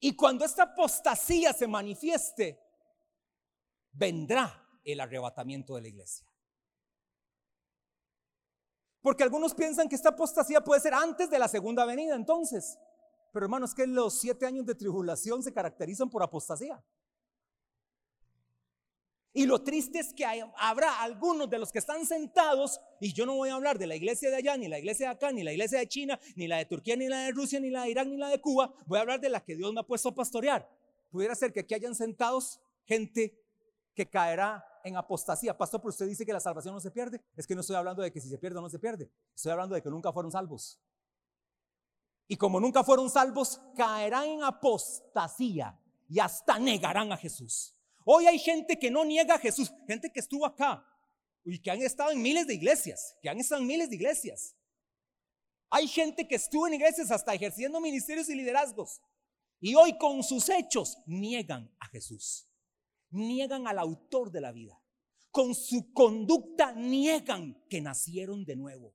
[0.00, 2.60] Y cuando esta apostasía se manifieste,
[3.92, 6.26] vendrá el arrebatamiento de la iglesia.
[9.00, 12.78] Porque algunos piensan que esta apostasía puede ser antes de la segunda venida, entonces.
[13.32, 16.82] Pero hermanos, que los siete años de tribulación se caracterizan por apostasía.
[19.38, 20.24] Y lo triste es que
[20.56, 23.94] habrá algunos de los que están sentados, y yo no voy a hablar de la
[23.94, 26.56] iglesia de allá, ni la iglesia de acá, ni la iglesia de China, ni la
[26.56, 28.98] de Turquía, ni la de Rusia, ni la de Irán, ni la de Cuba, voy
[28.98, 30.68] a hablar de la que Dios me ha puesto a pastorear.
[31.08, 33.40] Pudiera ser que aquí hayan sentados gente
[33.94, 35.56] que caerá en apostasía.
[35.56, 37.22] Pastor, pero usted dice que la salvación no se pierde.
[37.36, 39.08] Es que no estoy hablando de que si se pierde o no se pierde.
[39.36, 40.80] Estoy hablando de que nunca fueron salvos.
[42.26, 47.77] Y como nunca fueron salvos, caerán en apostasía y hasta negarán a Jesús.
[48.10, 50.82] Hoy hay gente que no niega a Jesús, gente que estuvo acá
[51.44, 54.56] y que han estado en miles de iglesias, que han estado en miles de iglesias.
[55.68, 59.02] Hay gente que estuvo en iglesias hasta ejerciendo ministerios y liderazgos.
[59.60, 62.48] Y hoy con sus hechos niegan a Jesús.
[63.10, 64.82] Niegan al autor de la vida.
[65.30, 68.94] Con su conducta niegan que nacieron de nuevo.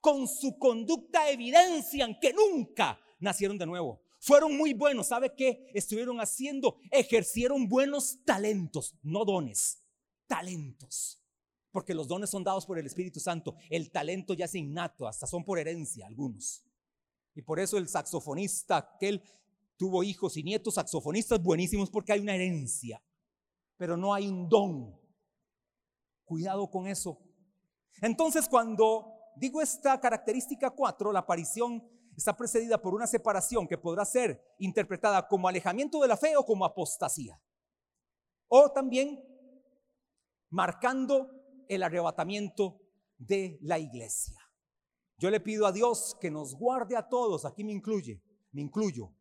[0.00, 4.04] Con su conducta evidencian que nunca nacieron de nuevo.
[4.24, 5.08] Fueron muy buenos.
[5.08, 6.78] ¿Sabe qué estuvieron haciendo?
[6.90, 9.84] Ejercieron buenos talentos, no dones,
[10.26, 11.22] talentos.
[11.70, 13.54] Porque los dones son dados por el Espíritu Santo.
[13.68, 16.64] El talento ya es innato, hasta son por herencia algunos.
[17.34, 19.22] Y por eso el saxofonista, aquel
[19.76, 23.02] tuvo hijos y nietos saxofonistas buenísimos porque hay una herencia,
[23.76, 24.98] pero no hay un don.
[26.24, 27.20] Cuidado con eso.
[28.00, 34.04] Entonces, cuando digo esta característica 4, la aparición está precedida por una separación que podrá
[34.04, 37.40] ser interpretada como alejamiento de la fe o como apostasía.
[38.48, 39.22] O también
[40.50, 41.30] marcando
[41.68, 42.80] el arrebatamiento
[43.18, 44.38] de la iglesia.
[45.16, 48.22] Yo le pido a Dios que nos guarde a todos, aquí me incluye,
[48.52, 49.12] me incluyo,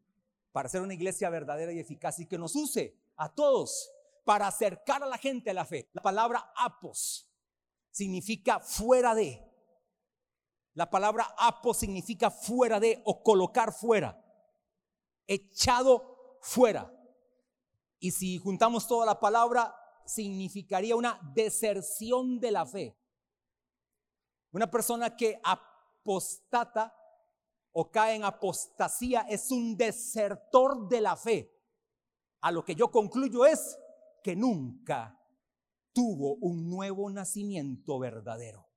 [0.52, 3.92] para ser una iglesia verdadera y eficaz y que nos use a todos
[4.24, 5.90] para acercar a la gente a la fe.
[5.94, 7.30] La palabra apos
[7.92, 9.53] significa fuera de.
[10.74, 14.20] La palabra apos significa fuera de o colocar fuera,
[15.28, 16.92] echado fuera.
[18.00, 22.98] Y si juntamos toda la palabra, significaría una deserción de la fe.
[24.52, 26.94] Una persona que apostata
[27.72, 31.52] o cae en apostasía es un desertor de la fe.
[32.42, 33.78] A lo que yo concluyo es
[34.24, 35.20] que nunca
[35.92, 38.73] tuvo un nuevo nacimiento verdadero.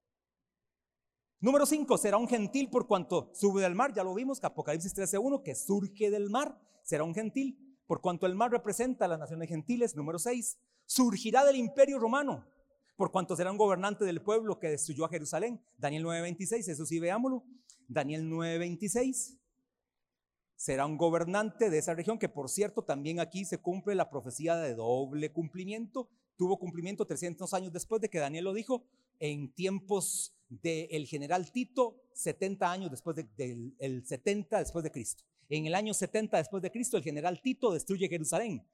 [1.39, 4.97] Número 5, será un gentil por cuanto sube del mar, ya lo vimos, que Apocalipsis
[4.97, 9.19] 13.1, que surge del mar, será un gentil por cuanto el mar representa a las
[9.19, 9.95] naciones gentiles.
[9.95, 12.47] Número 6, surgirá del imperio romano,
[12.97, 15.63] por cuanto será un gobernante del pueblo que destruyó a Jerusalén.
[15.77, 17.45] Daniel 9:26, eso sí veámoslo.
[17.87, 19.39] Daniel 9:26.
[20.57, 24.57] Será un gobernante de esa región que por cierto también aquí se cumple la profecía
[24.57, 26.09] de doble cumplimiento.
[26.37, 28.87] Tuvo cumplimiento 300 años después de que Daniel lo dijo
[29.21, 35.25] en tiempos del general Tito, 70 años después del de, 70 después de Cristo.
[35.49, 38.65] En el año 70 después de Cristo el general Tito destruye Jerusalén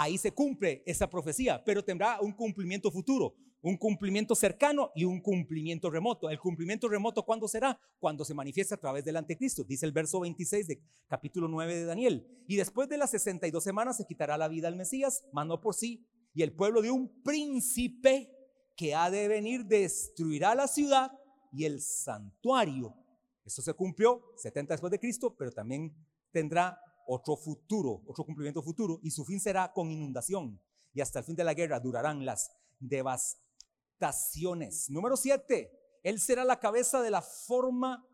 [0.00, 5.20] ahí se cumple esa profecía, pero tendrá un cumplimiento futuro, un cumplimiento cercano y un
[5.20, 6.30] cumplimiento remoto.
[6.30, 7.78] El cumplimiento remoto, ¿cuándo será?
[7.98, 11.84] Cuando se manifiesta a través del anticristo, dice el verso 26 de capítulo 9 de
[11.84, 12.44] Daniel.
[12.48, 16.06] Y después de las 62 semanas se quitará la vida al Mesías, mano por sí,
[16.32, 18.39] y el pueblo de un príncipe
[18.80, 21.12] que ha de venir destruirá la ciudad
[21.52, 22.96] y el santuario.
[23.44, 25.94] Esto se cumplió 70 después de Cristo, pero también
[26.32, 30.58] tendrá otro futuro, otro cumplimiento futuro, y su fin será con inundación.
[30.94, 34.88] Y hasta el fin de la guerra durarán las devastaciones.
[34.88, 35.70] Número siete,
[36.02, 38.08] Él será la cabeza de la forma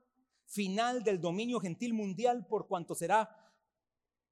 [0.47, 3.31] final del dominio gentil mundial por cuanto será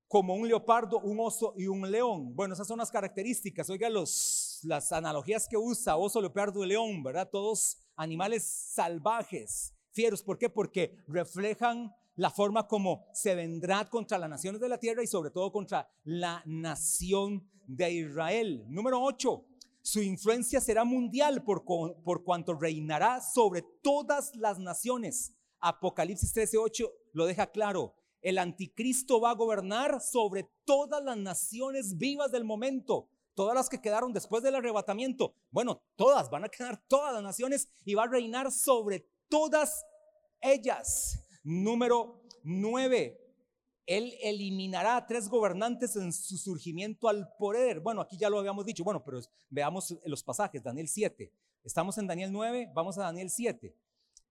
[0.09, 2.35] como un leopardo, un oso y un león.
[2.35, 3.71] Bueno, esas son las características.
[3.71, 7.29] Oiga los, las analogías que usa oso, leopardo y león, ¿verdad?
[7.31, 10.23] Todos animales salvajes, fieros.
[10.23, 10.49] ¿Por qué?
[10.49, 15.31] Porque reflejan la forma como se vendrá contra las naciones de la tierra y sobre
[15.31, 18.65] todo contra la nación de Israel.
[18.69, 19.45] Número 8.
[19.83, 25.35] Su influencia será mundial por, por cuanto reinará sobre todas las naciones.
[25.61, 27.95] Apocalipsis 13:8 lo deja claro.
[28.21, 33.81] El anticristo va a gobernar sobre todas las naciones vivas del momento, todas las que
[33.81, 35.35] quedaron después del arrebatamiento.
[35.51, 39.85] Bueno, todas, van a quedar todas las naciones y va a reinar sobre todas
[40.41, 41.19] ellas.
[41.43, 43.21] Número 9.
[43.87, 47.81] Él eliminará a tres gobernantes en su surgimiento al poder.
[47.81, 48.83] Bueno, aquí ya lo habíamos dicho.
[48.83, 49.21] Bueno, pero
[49.51, 50.63] veamos los pasajes.
[50.63, 51.31] Daniel 7.
[51.65, 53.75] Estamos en Daniel 9, vamos a Daniel 7.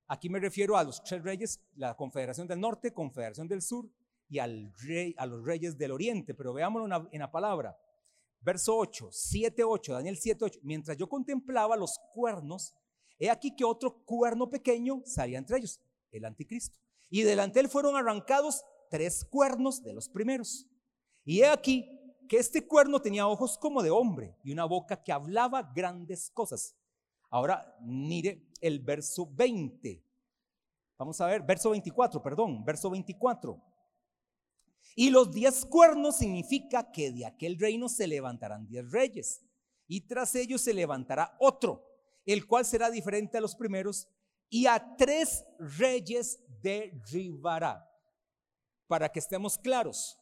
[0.08, 3.90] Aquí me refiero a los tres reyes, la Confederación del Norte, Confederación del Sur
[4.30, 6.36] y al rey, a los reyes del Oriente.
[6.36, 7.76] Pero veámoslo en la palabra.
[8.44, 10.60] Verso 8, 7, 8, Daniel 7, 8.
[10.64, 12.74] Mientras yo contemplaba los cuernos,
[13.18, 15.80] he aquí que otro cuerno pequeño salía entre ellos,
[16.12, 16.78] el anticristo
[17.14, 20.68] y delante de él fueron arrancados tres cuernos de los primeros.
[21.24, 21.88] Y he aquí
[22.28, 26.76] que este cuerno tenía ojos como de hombre y una boca que hablaba grandes cosas.
[27.30, 30.04] Ahora mire el verso 20.
[30.98, 33.62] Vamos a ver, verso 24, perdón, verso 24.
[34.96, 39.44] Y los diez cuernos significa que de aquel reino se levantarán diez reyes
[39.88, 41.86] y tras ellos se levantará otro,
[42.26, 44.08] el cual será diferente a los primeros
[44.50, 47.90] y a tres reyes derribará.
[48.88, 50.20] Para que estemos claros,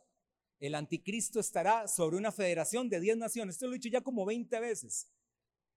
[0.59, 3.55] el anticristo estará sobre una federación de 10 naciones.
[3.55, 5.11] Esto lo he dicho ya como 20 veces,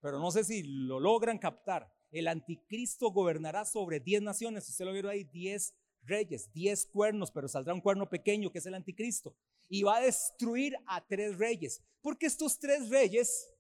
[0.01, 1.93] pero no sé si lo logran captar.
[2.11, 4.69] El anticristo gobernará sobre 10 naciones.
[4.69, 5.75] Usted lo vieron ahí, 10
[6.07, 9.35] reyes, 10 cuernos, pero saldrá un cuerno pequeño que es el anticristo.
[9.69, 11.83] Y va a destruir a tres reyes.
[12.01, 13.55] Porque estos tres reyes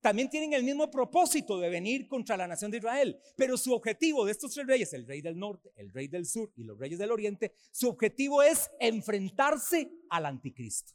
[0.00, 3.18] también tienen el mismo propósito de venir contra la nación de Israel.
[3.36, 6.52] Pero su objetivo de estos tres reyes, el rey del norte, el rey del sur
[6.56, 10.92] y los reyes del oriente, su objetivo es enfrentarse al anticristo.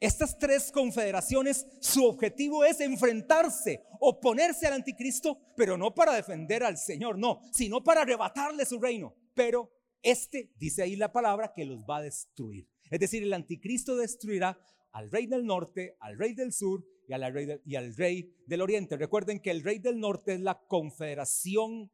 [0.00, 6.78] Estas tres confederaciones, su objetivo es enfrentarse, oponerse al anticristo, pero no para defender al
[6.78, 9.14] Señor, no, sino para arrebatarle su reino.
[9.40, 9.72] Pero
[10.02, 12.68] este, dice ahí la palabra, que los va a destruir.
[12.90, 14.60] Es decir, el anticristo destruirá
[14.92, 18.98] al rey del norte, al rey del sur y, rey y al rey del oriente.
[18.98, 21.90] Recuerden que el rey del norte es la confederación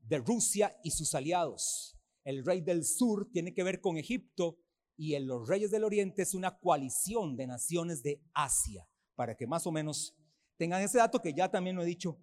[0.00, 1.96] de Rusia y sus aliados.
[2.24, 4.58] El rey del sur tiene que ver con Egipto
[4.96, 9.46] y en los reyes del oriente es una coalición de naciones de Asia, para que
[9.46, 10.16] más o menos
[10.56, 12.18] tengan ese dato que ya también lo he dicho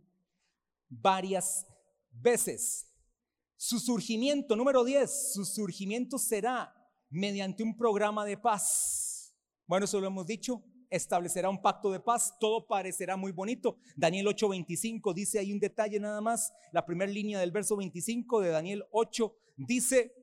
[0.90, 1.66] varias
[2.12, 2.92] veces.
[3.68, 6.72] Su surgimiento, número 10, su surgimiento será
[7.10, 9.36] mediante un programa de paz.
[9.66, 13.80] Bueno, eso lo hemos dicho, establecerá un pacto de paz, todo parecerá muy bonito.
[13.96, 18.50] Daniel 8:25 dice hay un detalle nada más, la primera línea del verso 25 de
[18.50, 20.14] Daniel 8 dice,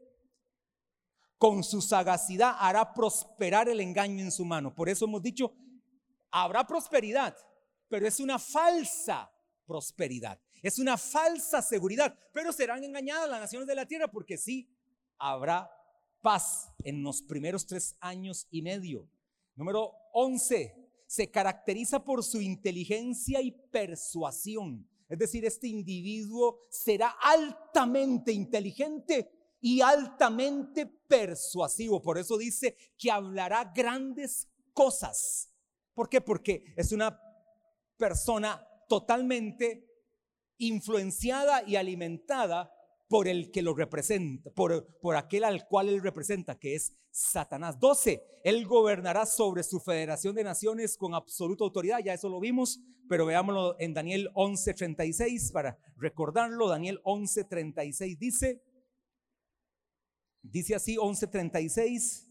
[1.37, 4.72] con su sagacidad hará prosperar el engaño en su mano.
[4.72, 5.52] Por eso hemos dicho,
[6.31, 7.37] habrá prosperidad,
[7.88, 9.33] pero es una falsa
[9.66, 10.40] prosperidad.
[10.62, 14.68] Es una falsa seguridad, pero serán engañadas las naciones de la tierra porque sí
[15.18, 15.68] habrá
[16.22, 19.09] paz en los primeros tres años y medio.
[19.57, 20.72] Número 11,
[21.07, 24.88] se caracteriza por su inteligencia y persuasión.
[25.09, 32.01] Es decir, este individuo será altamente inteligente y altamente persuasivo.
[32.01, 35.51] Por eso dice que hablará grandes cosas.
[35.92, 36.20] ¿Por qué?
[36.20, 37.20] Porque es una
[37.98, 39.91] persona totalmente
[40.66, 42.72] influenciada y alimentada
[43.09, 47.79] por el que lo representa, por, por aquel al cual él representa, que es Satanás.
[47.79, 48.22] 12.
[48.42, 53.27] Él gobernará sobre su federación de naciones con absoluta autoridad, ya eso lo vimos, pero
[53.27, 56.68] veámoslo en Daniel 11:36 para recordarlo.
[56.68, 58.62] Daniel 11:36 dice,
[60.40, 62.29] dice así 11:36.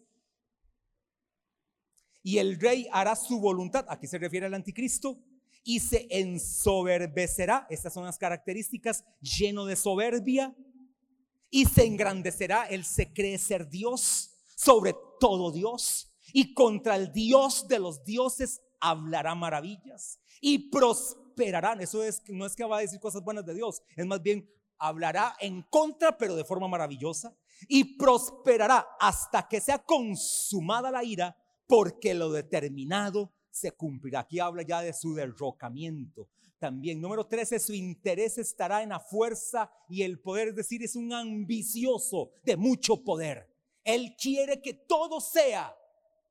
[2.23, 5.19] Y el rey hará su voluntad, aquí se refiere al anticristo,
[5.63, 10.55] y se ensoberbecerá, estas son las características, lleno de soberbia,
[11.49, 17.67] y se engrandecerá, él se cree ser Dios sobre todo Dios, y contra el Dios
[17.67, 21.81] de los dioses hablará maravillas y prosperarán.
[21.81, 24.47] Eso es, no es que va a decir cosas buenas de Dios, es más bien
[24.77, 27.35] hablará en contra, pero de forma maravillosa,
[27.67, 31.35] y prosperará hasta que sea consumada la ira,
[31.67, 34.21] porque lo determinado se cumplirá.
[34.21, 36.29] Aquí habla ya de su derrocamiento.
[36.57, 40.95] También, número 13, su interés estará en la fuerza y el poder, es decir, es
[40.95, 43.49] un ambicioso de mucho poder.
[43.83, 45.75] Él quiere que todo sea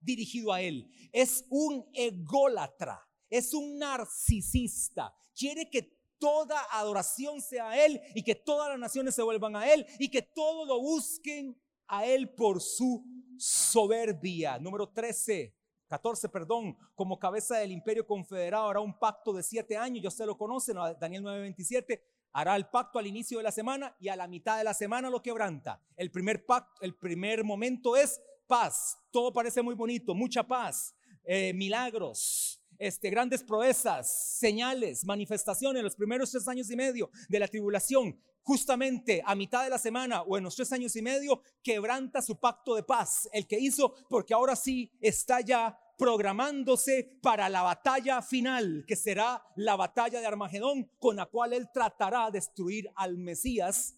[0.01, 0.89] dirigido a él.
[1.13, 5.13] Es un ególatra, es un narcisista.
[5.35, 9.73] Quiere que toda adoración sea a él y que todas las naciones se vuelvan a
[9.73, 13.05] él y que todo lo busquen a él por su
[13.37, 14.59] soberbia.
[14.59, 15.55] Número 13,
[15.91, 20.25] 14, perdón, como cabeza del imperio confederado hará un pacto de siete años, ya usted
[20.25, 22.01] lo conoce, Daniel 9:27,
[22.33, 25.11] hará el pacto al inicio de la semana y a la mitad de la semana
[25.11, 25.83] lo quebranta.
[25.97, 31.53] El primer pacto, el primer momento es paz, todo parece muy bonito, mucha paz, eh,
[31.55, 38.19] milagros, este, grandes proezas, señales, manifestaciones, los primeros tres años y medio de la tribulación,
[38.43, 42.41] justamente a mitad de la semana o en los tres años y medio, quebranta su
[42.41, 48.23] pacto de paz, el que hizo, porque ahora sí está ya programándose para la batalla
[48.23, 53.19] final, que será la batalla de Armagedón, con la cual él tratará de destruir al
[53.19, 53.95] Mesías,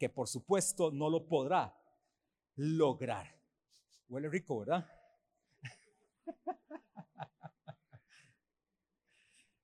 [0.00, 1.72] que por supuesto no lo podrá
[2.56, 3.40] lograr.
[4.08, 4.84] Huele rico, ¿verdad?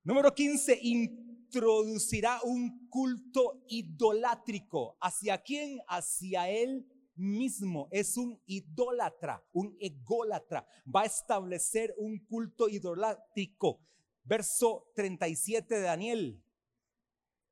[0.03, 4.97] Número 15, introducirá un culto idolátrico.
[4.99, 5.79] ¿Hacia quién?
[5.87, 6.87] Hacia él
[7.17, 7.87] mismo.
[7.91, 10.67] Es un idólatra, un ególatra.
[10.87, 13.79] Va a establecer un culto idolátrico.
[14.25, 16.43] Verso 37 de Daniel.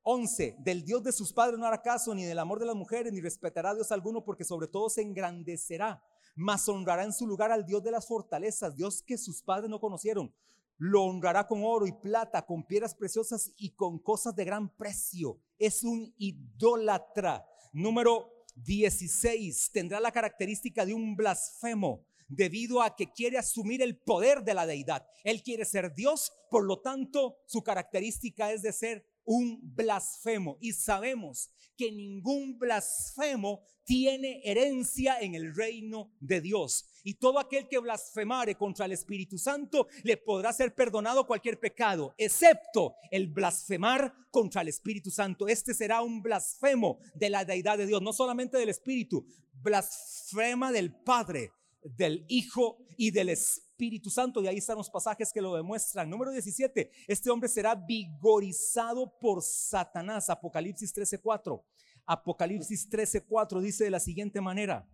[0.01, 0.55] 11.
[0.57, 3.21] Del Dios de sus padres no hará caso, ni del amor de las mujeres, ni
[3.21, 6.01] respetará a Dios alguno, porque sobre todo se engrandecerá,
[6.35, 9.79] mas honrará en su lugar al Dios de las fortalezas, Dios que sus padres no
[9.79, 10.33] conocieron
[10.79, 15.37] lo honrará con oro y plata, con piedras preciosas y con cosas de gran precio.
[15.59, 17.45] Es un idólatra.
[17.73, 19.71] Número 16.
[19.73, 24.65] Tendrá la característica de un blasfemo debido a que quiere asumir el poder de la
[24.65, 25.05] deidad.
[25.23, 30.57] Él quiere ser Dios, por lo tanto su característica es de ser un blasfemo.
[30.59, 36.87] Y sabemos que ningún blasfemo tiene herencia en el reino de Dios.
[37.03, 42.15] Y todo aquel que blasfemare contra el Espíritu Santo le podrá ser perdonado cualquier pecado,
[42.17, 45.47] excepto el blasfemar contra el Espíritu Santo.
[45.47, 50.91] Este será un blasfemo de la deidad de Dios, no solamente del Espíritu, blasfema del
[50.91, 51.51] Padre,
[51.83, 54.41] del Hijo y del Espíritu Santo.
[54.41, 56.09] Y ahí están los pasajes que lo demuestran.
[56.09, 60.29] Número 17, este hombre será vigorizado por Satanás.
[60.29, 61.63] Apocalipsis 13:4.
[62.05, 64.87] Apocalipsis 13:4 dice de la siguiente manera.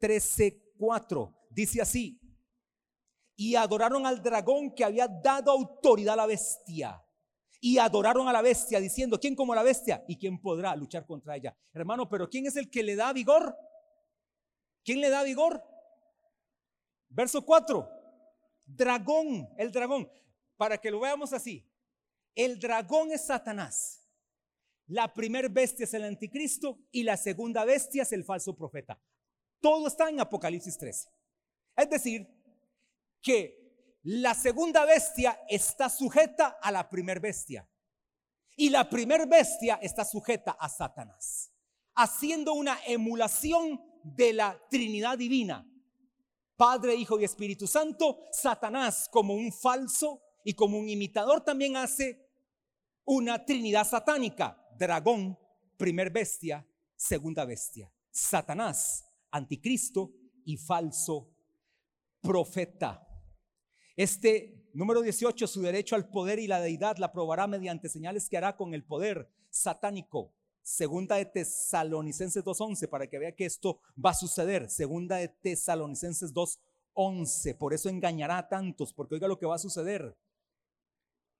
[0.00, 2.20] 13:4 dice así,
[3.36, 7.00] y adoraron al dragón que había dado autoridad a la bestia.
[7.60, 10.04] Y adoraron a la bestia diciendo, ¿quién como la bestia?
[10.08, 11.56] ¿Y quién podrá luchar contra ella?
[11.72, 13.56] Hermano, pero ¿quién es el que le da vigor?
[14.84, 15.62] ¿Quién le da vigor?
[17.08, 17.88] Verso 4.
[18.66, 20.10] Dragón, el dragón.
[20.56, 21.66] Para que lo veamos así.
[22.34, 24.06] El dragón es Satanás.
[24.86, 29.00] La primer bestia es el anticristo y la segunda bestia es el falso profeta.
[29.60, 31.08] Todo está en Apocalipsis 13.
[31.76, 32.26] Es decir,
[33.20, 33.58] que
[34.02, 37.68] la segunda bestia está sujeta a la primer bestia.
[38.56, 41.52] Y la primer bestia está sujeta a Satanás,
[41.94, 45.64] haciendo una emulación de la Trinidad divina.
[46.58, 52.28] Padre, Hijo y Espíritu Santo, Satanás como un falso y como un imitador también hace
[53.04, 55.38] una Trinidad satánica dragón,
[55.76, 57.92] primer bestia, segunda bestia.
[58.10, 60.12] Satanás, anticristo
[60.44, 61.30] y falso
[62.20, 63.06] profeta.
[63.94, 68.36] Este número 18, su derecho al poder y la deidad la probará mediante señales que
[68.36, 70.34] hará con el poder satánico.
[70.68, 74.68] Segunda de Tesalonicenses 2.11, para que vea que esto va a suceder.
[74.68, 79.58] Segunda de Tesalonicenses 2.11, por eso engañará a tantos, porque oiga lo que va a
[79.58, 80.16] suceder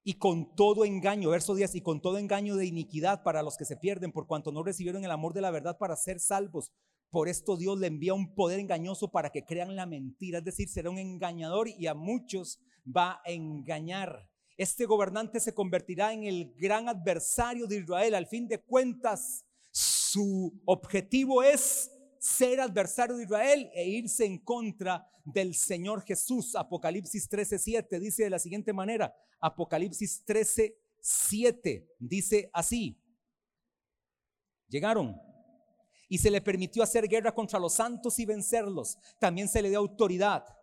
[0.03, 3.65] y con todo engaño, verso 10, y con todo engaño de iniquidad para los que
[3.65, 6.71] se pierden, por cuanto no recibieron el amor de la verdad para ser salvos.
[7.11, 10.69] Por esto Dios le envía un poder engañoso para que crean la mentira, es decir,
[10.69, 14.29] será un engañador y a muchos va a engañar.
[14.59, 18.13] Este gobernante se convertirá en el gran adversario de Israel.
[18.13, 21.89] Al fin de cuentas, su objetivo es
[22.19, 26.57] ser adversario de Israel e irse en contra del Señor Jesús.
[26.57, 33.01] Apocalipsis 13:7 dice de la siguiente manera, Apocalipsis 13:7 dice así,
[34.67, 35.15] llegaron
[36.09, 38.97] y se le permitió hacer guerra contra los santos y vencerlos.
[39.19, 40.58] También se le dio autoridad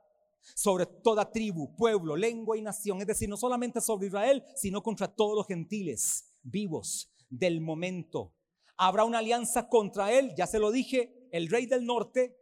[0.55, 5.09] sobre toda tribu, pueblo, lengua y nación, es decir, no solamente sobre Israel, sino contra
[5.09, 8.33] todos los gentiles vivos del momento.
[8.77, 12.37] Habrá una alianza contra él, ya se lo dije, el rey del norte,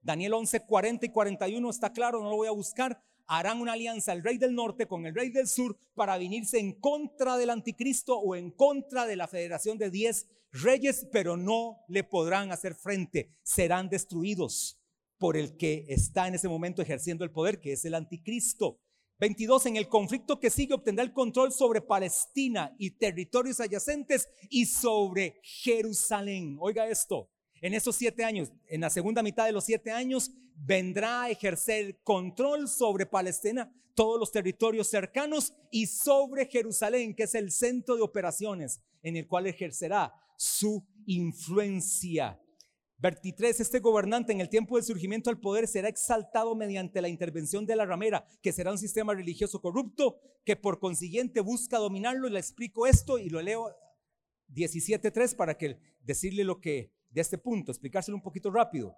[0.00, 4.12] Daniel 11, 40 y 41 está claro, no lo voy a buscar, harán una alianza
[4.12, 8.18] el rey del norte con el rey del sur para venirse en contra del anticristo
[8.18, 13.30] o en contra de la federación de 10 reyes, pero no le podrán hacer frente,
[13.42, 14.78] serán destruidos
[15.18, 18.80] por el que está en ese momento ejerciendo el poder, que es el anticristo.
[19.18, 19.66] 22.
[19.66, 25.40] En el conflicto que sigue obtendrá el control sobre Palestina y territorios adyacentes y sobre
[25.42, 26.58] Jerusalén.
[26.60, 27.30] Oiga esto,
[27.62, 31.98] en esos siete años, en la segunda mitad de los siete años, vendrá a ejercer
[32.02, 38.02] control sobre Palestina, todos los territorios cercanos y sobre Jerusalén, que es el centro de
[38.02, 42.38] operaciones en el cual ejercerá su influencia.
[42.98, 43.60] 23.
[43.60, 47.76] Este gobernante en el tiempo del surgimiento al poder será exaltado mediante la intervención de
[47.76, 52.28] la ramera, que será un sistema religioso corrupto que por consiguiente busca dominarlo.
[52.28, 53.74] Le explico esto y lo leo
[54.48, 58.94] 17.3 para que decirle lo que de este punto, explicárselo un poquito rápido.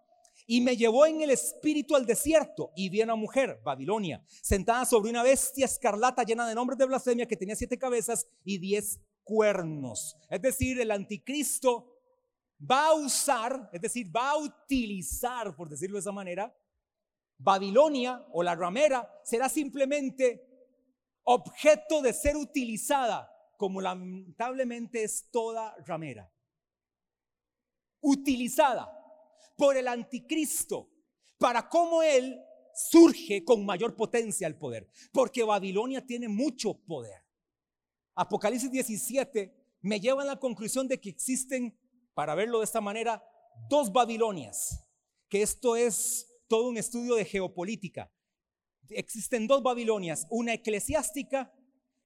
[0.46, 4.84] Y me llevó en el espíritu al desierto y vi a una mujer, Babilonia, sentada
[4.84, 9.00] sobre una bestia escarlata llena de nombres de blasfemia que tenía siete cabezas y diez
[9.24, 10.16] cuernos.
[10.30, 11.97] Es decir, el anticristo
[12.58, 16.54] va a usar, es decir, va a utilizar, por decirlo de esa manera,
[17.38, 20.44] Babilonia o la ramera será simplemente
[21.24, 26.30] objeto de ser utilizada, como lamentablemente es toda ramera
[28.00, 28.88] utilizada
[29.56, 30.90] por el anticristo
[31.38, 32.40] para cómo él
[32.74, 34.88] surge con mayor potencia al poder.
[35.12, 37.24] Porque Babilonia tiene mucho poder.
[38.14, 41.77] Apocalipsis 17 me lleva a la conclusión de que existen,
[42.18, 43.22] para verlo de esta manera,
[43.68, 44.84] dos Babilonias.
[45.28, 48.12] Que esto es todo un estudio de geopolítica.
[48.88, 51.54] Existen dos Babilonias, una eclesiástica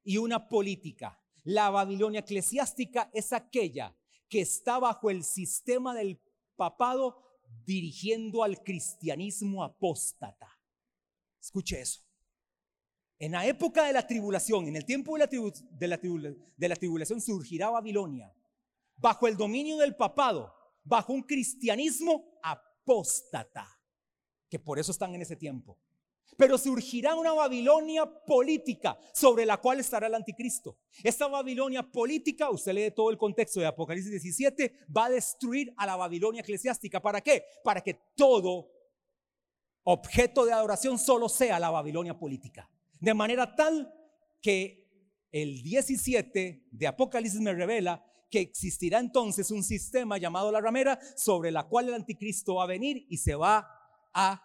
[0.04, 1.18] y una política.
[1.44, 3.96] La Babilonia eclesiástica es aquella
[4.28, 6.20] que está bajo el sistema del
[6.56, 10.60] papado dirigiendo al cristianismo apóstata.
[11.40, 12.02] Escuche eso.
[13.18, 15.96] En la época de la tribulación, en el tiempo de la, de la,
[16.54, 18.30] de la tribulación, surgirá Babilonia
[19.02, 23.68] bajo el dominio del papado, bajo un cristianismo apóstata,
[24.48, 25.78] que por eso están en ese tiempo.
[26.36, 30.78] Pero surgirá una Babilonia política sobre la cual estará el anticristo.
[31.02, 35.84] Esta Babilonia política, usted lee todo el contexto de Apocalipsis 17, va a destruir a
[35.84, 37.02] la Babilonia eclesiástica.
[37.02, 37.44] ¿Para qué?
[37.62, 38.70] Para que todo
[39.82, 42.70] objeto de adoración solo sea la Babilonia política.
[43.00, 43.92] De manera tal
[44.40, 44.82] que
[45.32, 51.52] el 17 de Apocalipsis me revela que existirá entonces un sistema llamado la ramera sobre
[51.52, 53.68] la cual el anticristo va a venir y se va
[54.14, 54.42] a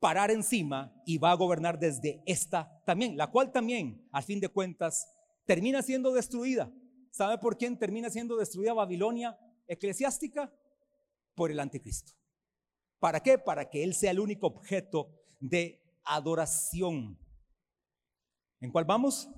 [0.00, 4.48] parar encima y va a gobernar desde esta también, la cual también, al fin de
[4.48, 5.06] cuentas,
[5.44, 6.72] termina siendo destruida.
[7.10, 9.38] ¿Sabe por quién termina siendo destruida Babilonia
[9.68, 10.52] eclesiástica?
[11.34, 12.12] Por el anticristo.
[12.98, 13.38] ¿Para qué?
[13.38, 17.18] Para que él sea el único objeto de adoración.
[18.60, 19.28] ¿En cuál vamos?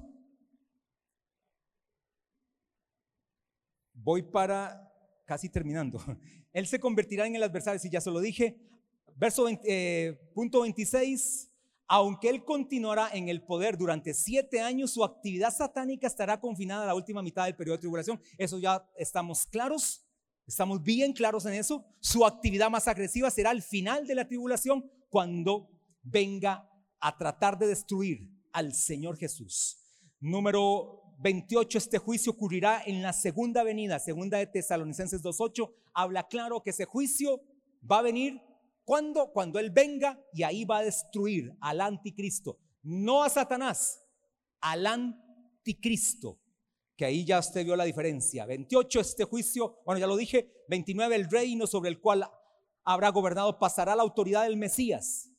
[4.07, 4.89] Voy para
[5.25, 5.99] casi terminando.
[6.53, 8.57] Él se convertirá en el adversario, si ya se lo dije.
[9.17, 11.51] Verso eh, punto 26.
[11.89, 16.87] Aunque él continuará en el poder durante siete años, su actividad satánica estará confinada a
[16.87, 18.21] la última mitad del periodo de tribulación.
[18.39, 20.05] Eso ya estamos claros,
[20.47, 21.85] estamos bien claros en eso.
[22.01, 25.69] Su actividad más agresiva será al final de la tribulación, cuando
[26.03, 26.69] venga
[27.01, 29.79] a tratar de destruir al Señor Jesús.
[30.21, 36.63] Número 28, este juicio ocurrirá en la segunda venida, segunda de Tesalonicenses 2.8, habla claro
[36.63, 37.41] que ese juicio
[37.91, 38.41] va a venir
[38.85, 44.01] cuando Cuando Él venga y ahí va a destruir al anticristo, no a Satanás,
[44.61, 46.41] al anticristo,
[46.97, 48.47] que ahí ya usted vio la diferencia.
[48.47, 52.31] 28, este juicio, bueno, ya lo dije, 29, el reino sobre el cual
[52.85, 55.36] habrá gobernado pasará la autoridad del Mesías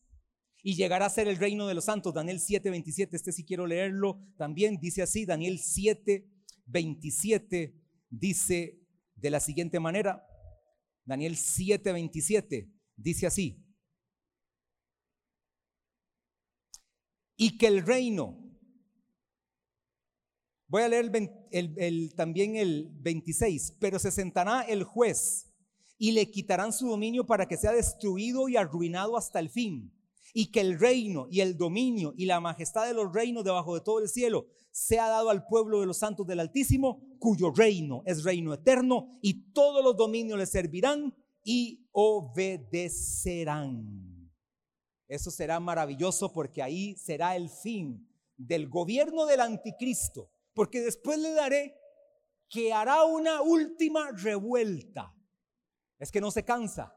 [0.63, 2.13] y llegará a ser el reino de los santos.
[2.13, 6.27] Daniel 7, 27, este sí quiero leerlo también, dice así, Daniel 7,
[6.65, 7.75] 27,
[8.09, 8.79] dice
[9.15, 10.25] de la siguiente manera,
[11.05, 13.63] Daniel 7, 27, dice así,
[17.37, 18.37] y que el reino,
[20.67, 21.11] voy a leer
[22.15, 25.53] también el 26, pero se sentará el juez
[25.99, 29.96] y le quitarán su dominio para que sea destruido y arruinado hasta el fin
[30.33, 33.81] y que el reino y el dominio y la majestad de los reinos debajo de
[33.81, 38.23] todo el cielo sea dado al pueblo de los santos del Altísimo, cuyo reino es
[38.23, 43.27] reino eterno y todos los dominios le servirán y obedecerán.
[45.07, 51.31] Eso será maravilloso porque ahí será el fin del gobierno del anticristo, porque después le
[51.31, 51.75] daré
[52.49, 55.13] que hará una última revuelta.
[55.97, 56.96] Es que no se cansa.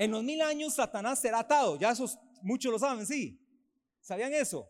[0.00, 1.78] En los mil años Satanás será atado.
[1.78, 1.92] Ya
[2.40, 3.38] muchos lo saben, sí.
[4.00, 4.66] ¿Sabían eso?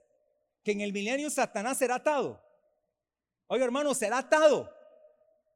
[0.64, 2.42] Que en el milenio Satanás será atado.
[3.46, 4.68] Oiga, hermano, será atado.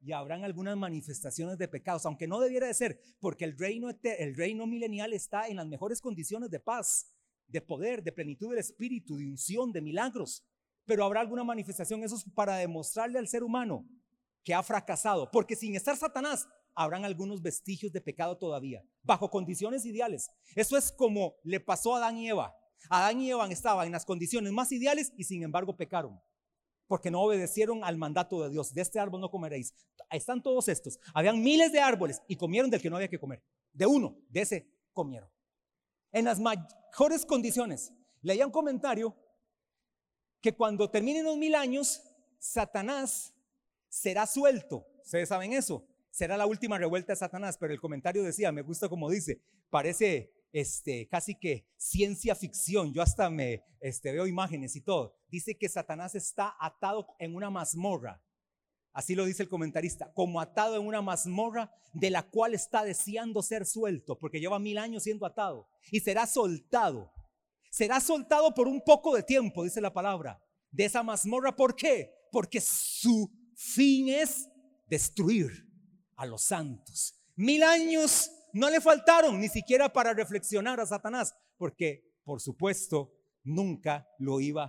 [0.01, 4.37] Y habrán algunas manifestaciones de pecados, aunque no debiera de ser, porque el reino, el
[4.37, 7.13] reino milenial está en las mejores condiciones de paz,
[7.49, 10.45] de poder, de plenitud del espíritu, de unción, de milagros.
[10.85, 13.85] Pero habrá alguna manifestación, eso es para demostrarle al ser humano
[14.45, 19.85] que ha fracasado, porque sin estar Satanás, habrán algunos vestigios de pecado todavía, bajo condiciones
[19.85, 20.31] ideales.
[20.55, 22.55] Eso es como le pasó a Adán y Eva.
[22.91, 26.21] Adán y Eva estaban en las condiciones más ideales y sin embargo pecaron,
[26.87, 28.75] porque no obedecieron al mandato de Dios.
[28.75, 29.75] De este árbol no comeréis.
[30.11, 30.99] Están todos estos.
[31.15, 33.43] Habían miles de árboles y comieron del que no había que comer.
[33.73, 35.31] De uno, de ese comieron.
[36.13, 37.93] En las mejores condiciones.
[38.21, 39.17] Leía un comentario
[40.41, 42.03] que cuando terminen los mil años,
[42.39, 43.35] Satanás
[43.89, 44.87] será suelto.
[45.03, 48.89] Ustedes saben eso será la última revuelta de Satanás, pero el comentario decía, me gusta
[48.89, 54.81] como dice, parece este, casi que ciencia ficción, yo hasta me este, veo imágenes y
[54.81, 55.17] todo.
[55.29, 58.23] Dice que Satanás está atado en una mazmorra,
[58.93, 63.43] así lo dice el comentarista, como atado en una mazmorra de la cual está deseando
[63.43, 67.13] ser suelto, porque lleva mil años siendo atado, y será soltado.
[67.73, 70.41] Será soltado por un poco de tiempo, dice la palabra,
[70.71, 71.57] de esa mazmorra.
[71.57, 72.13] ¿Por qué?
[72.31, 74.49] Porque su fin es
[74.87, 75.74] destruir
[76.17, 77.15] a los santos.
[77.37, 83.13] Mil años no le faltaron ni siquiera para reflexionar a Satanás, porque por supuesto
[83.43, 84.65] nunca lo iba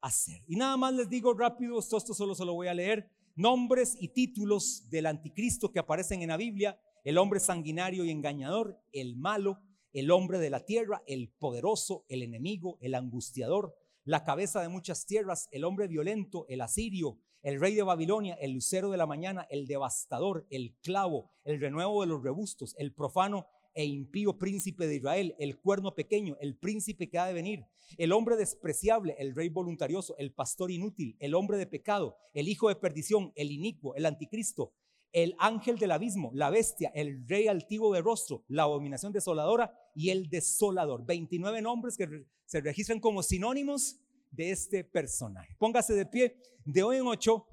[0.00, 0.42] a hacer.
[0.46, 3.96] Y nada más les digo rápido, esto, esto solo se lo voy a leer, nombres
[3.98, 9.16] y títulos del anticristo que aparecen en la Biblia, el hombre sanguinario y engañador, el
[9.16, 9.60] malo,
[9.92, 13.74] el hombre de la tierra, el poderoso, el enemigo, el angustiador,
[14.04, 18.52] la cabeza de muchas tierras, el hombre violento, el asirio, el rey de Babilonia, el
[18.52, 23.46] lucero de la mañana, el devastador, el clavo, el renuevo de los rebustos, el profano
[23.74, 27.66] e impío príncipe de Israel, el cuerno pequeño, el príncipe que ha de venir,
[27.98, 32.68] el hombre despreciable, el rey voluntarioso, el pastor inútil, el hombre de pecado, el hijo
[32.68, 34.72] de perdición, el inicuo, el anticristo,
[35.12, 40.10] el ángel del abismo, la bestia, el rey altivo de rostro, la abominación desoladora y
[40.10, 41.04] el desolador.
[41.04, 43.98] 29 nombres que se registran como sinónimos
[44.32, 45.54] de este personaje.
[45.58, 46.36] Póngase de pie.
[46.64, 47.46] De hoy en ocho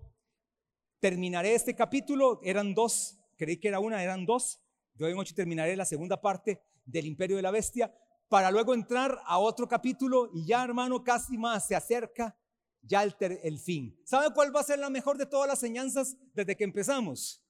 [1.00, 2.40] terminaré este capítulo.
[2.44, 4.60] Eran dos, creí que era una, eran dos.
[4.96, 7.94] De hoy en ocho terminaré la segunda parte del imperio de la bestia
[8.28, 12.36] para luego entrar a otro capítulo y ya hermano casi más se acerca
[12.82, 14.00] ya el, fin.
[14.06, 17.44] ¿Sabe cuál va a ser la mejor de todas las enseñanzas desde que empezamos?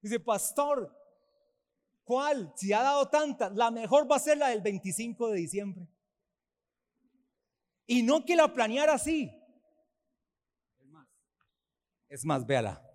[0.00, 0.96] Dice, pastor,
[2.10, 2.52] ¿Cuál?
[2.56, 5.86] Si ha dado tantas, la mejor va a ser la del 25 de diciembre.
[7.86, 9.30] Y no que la planeara así.
[10.78, 11.08] Es más,
[12.08, 12.86] es más, véala.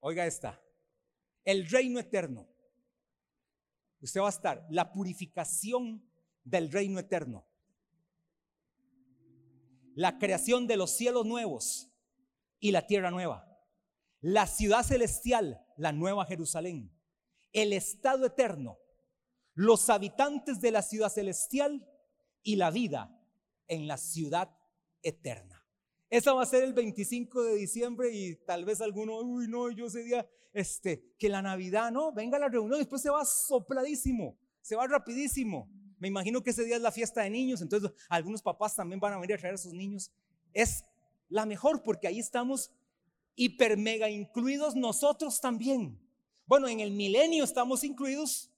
[0.00, 0.60] Oiga esta.
[1.44, 2.48] El reino eterno.
[4.00, 6.10] Usted va a estar la purificación
[6.42, 7.46] del reino eterno.
[9.94, 11.92] La creación de los cielos nuevos
[12.58, 13.46] y la tierra nueva.
[14.20, 16.90] La ciudad celestial, la nueva Jerusalén.
[17.52, 18.78] El estado eterno.
[19.54, 21.86] Los habitantes de la ciudad celestial
[22.42, 23.16] y la vida
[23.68, 24.50] en la ciudad
[25.02, 25.64] eterna.
[26.08, 29.86] Esa va a ser el 25 de diciembre y tal vez alguno, uy, no, yo
[29.86, 34.74] ese día, este, que la Navidad, no, venga la reunión, después se va sopladísimo, se
[34.74, 35.70] va rapidísimo.
[36.00, 39.12] Me imagino que ese día es la fiesta de niños, entonces algunos papás también van
[39.12, 40.10] a venir a traer a sus niños.
[40.52, 40.84] Es
[41.28, 42.72] la mejor porque ahí estamos
[43.36, 46.00] hiper mega incluidos nosotros también.
[46.50, 48.50] Bueno, en el milenio estamos incluidos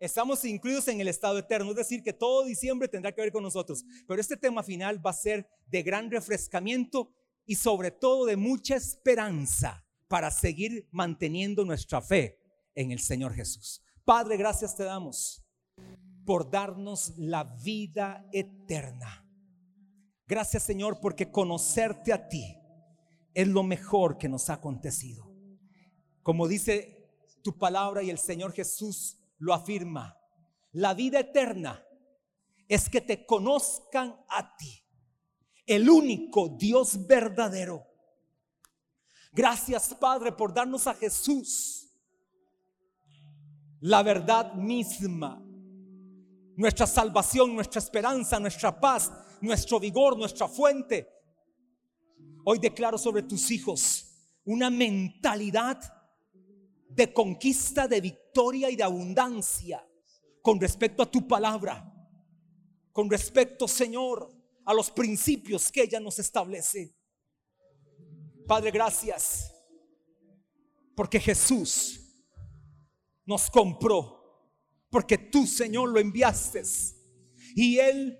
[0.00, 3.44] Estamos incluidos en el estado eterno, es decir, que todo diciembre tendrá que ver con
[3.44, 3.84] nosotros.
[4.08, 7.14] Pero este tema final va a ser de gran refrescamiento
[7.46, 12.40] y sobre todo de mucha esperanza para seguir manteniendo nuestra fe
[12.74, 13.80] en el Señor Jesús.
[14.04, 15.44] Padre, gracias te damos
[16.26, 19.24] por darnos la vida eterna.
[20.26, 22.58] Gracias Señor porque conocerte a ti
[23.32, 25.32] es lo mejor que nos ha acontecido.
[26.24, 27.01] Como dice
[27.42, 30.16] tu palabra y el Señor Jesús lo afirma.
[30.72, 31.84] La vida eterna
[32.68, 34.82] es que te conozcan a ti,
[35.66, 37.86] el único Dios verdadero.
[39.32, 41.90] Gracias Padre por darnos a Jesús,
[43.80, 45.42] la verdad misma,
[46.56, 51.08] nuestra salvación, nuestra esperanza, nuestra paz, nuestro vigor, nuestra fuente.
[52.44, 54.08] Hoy declaro sobre tus hijos
[54.44, 55.80] una mentalidad
[56.94, 59.86] de conquista, de victoria y de abundancia
[60.42, 61.90] con respecto a tu palabra,
[62.92, 64.30] con respecto, Señor,
[64.64, 66.94] a los principios que ella nos establece.
[68.46, 69.52] Padre, gracias,
[70.94, 72.00] porque Jesús
[73.24, 74.20] nos compró,
[74.90, 76.62] porque tú, Señor, lo enviaste
[77.54, 78.18] y Él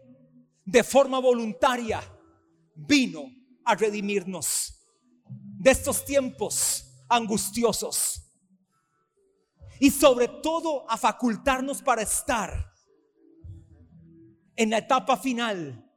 [0.64, 2.00] de forma voluntaria
[2.74, 3.24] vino
[3.64, 4.78] a redimirnos
[5.28, 8.31] de estos tiempos angustiosos
[9.82, 12.72] y sobre todo a facultarnos para estar
[14.54, 15.92] en la etapa final,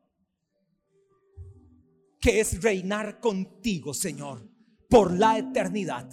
[2.19, 4.49] que es reinar contigo, Señor,
[4.89, 6.09] por la eternidad.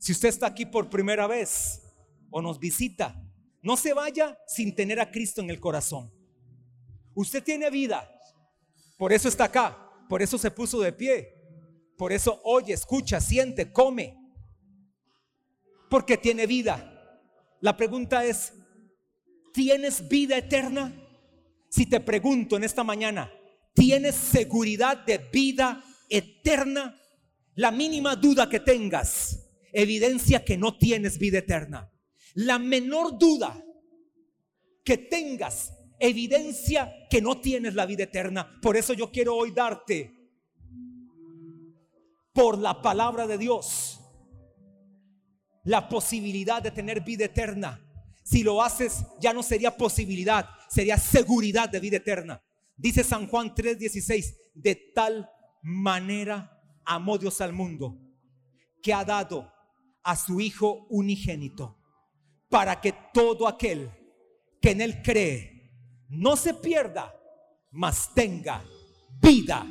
[0.00, 1.80] Si usted está aquí por primera vez
[2.28, 3.24] o nos visita,
[3.62, 6.12] no se vaya sin tener a Cristo en el corazón.
[7.14, 8.10] Usted tiene vida,
[8.98, 11.40] por eso está acá, por eso se puso de pie,
[11.96, 14.23] por eso oye, escucha, siente, come
[15.88, 16.90] porque tiene vida.
[17.60, 18.52] La pregunta es,
[19.52, 20.92] ¿tienes vida eterna?
[21.68, 23.32] Si te pregunto en esta mañana,
[23.74, 27.00] ¿tienes seguridad de vida eterna?
[27.54, 31.90] La mínima duda que tengas evidencia que no tienes vida eterna.
[32.34, 33.64] La menor duda
[34.84, 38.58] que tengas evidencia que no tienes la vida eterna.
[38.60, 40.12] Por eso yo quiero hoy darte
[42.32, 44.00] por la palabra de Dios
[45.64, 47.80] la posibilidad de tener vida eterna.
[48.22, 52.42] Si lo haces, ya no sería posibilidad, sería seguridad de vida eterna.
[52.76, 55.28] Dice San Juan 3:16, de tal
[55.62, 57.98] manera amó Dios al mundo,
[58.82, 59.50] que ha dado
[60.02, 61.78] a su Hijo unigénito,
[62.48, 63.90] para que todo aquel
[64.60, 65.70] que en Él cree
[66.08, 67.14] no se pierda,
[67.70, 68.62] mas tenga
[69.20, 69.66] vida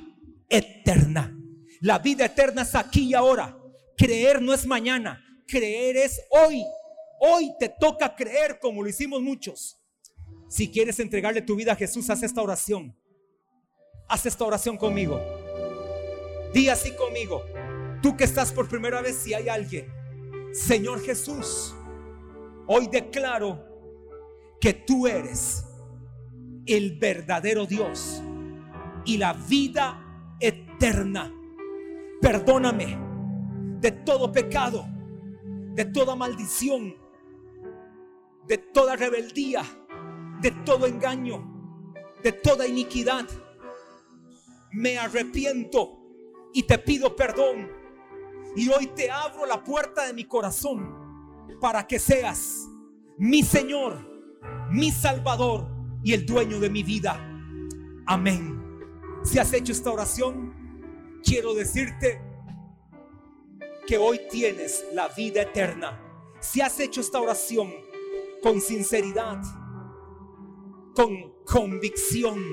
[0.50, 1.36] eterna.
[1.82, 3.58] La vida eterna es aquí y ahora.
[3.96, 6.64] Creer no es mañana creer es hoy.
[7.20, 9.80] Hoy te toca creer como lo hicimos muchos.
[10.48, 12.96] Si quieres entregarle tu vida a Jesús, haz esta oración.
[14.08, 15.20] Haz esta oración conmigo.
[16.54, 17.44] Di así conmigo.
[18.02, 19.92] Tú que estás por primera vez, si hay alguien.
[20.52, 21.74] Señor Jesús,
[22.68, 23.66] hoy declaro
[24.62, 25.66] que tú eres
[26.66, 28.22] el verdadero Dios
[29.06, 31.34] y la vida eterna.
[32.22, 32.98] Perdóname
[33.80, 34.93] de todo pecado
[35.74, 36.96] de toda maldición,
[38.48, 39.64] de toda rebeldía,
[40.42, 41.92] de todo engaño,
[42.24, 43.28] de toda iniquidad.
[44.72, 46.00] Me arrepiento
[46.54, 47.72] y te pido perdón.
[48.56, 52.68] Y hoy te abro la puerta de mi corazón para que seas
[53.18, 53.98] mi Señor,
[54.70, 55.68] mi Salvador
[56.04, 57.20] y el dueño de mi vida.
[58.06, 58.62] Amén.
[59.24, 62.22] Si has hecho esta oración, quiero decirte
[63.88, 66.00] que hoy tienes la vida eterna.
[66.40, 67.72] Si has hecho esta oración
[68.42, 69.42] con sinceridad,
[70.96, 72.44] con convicción,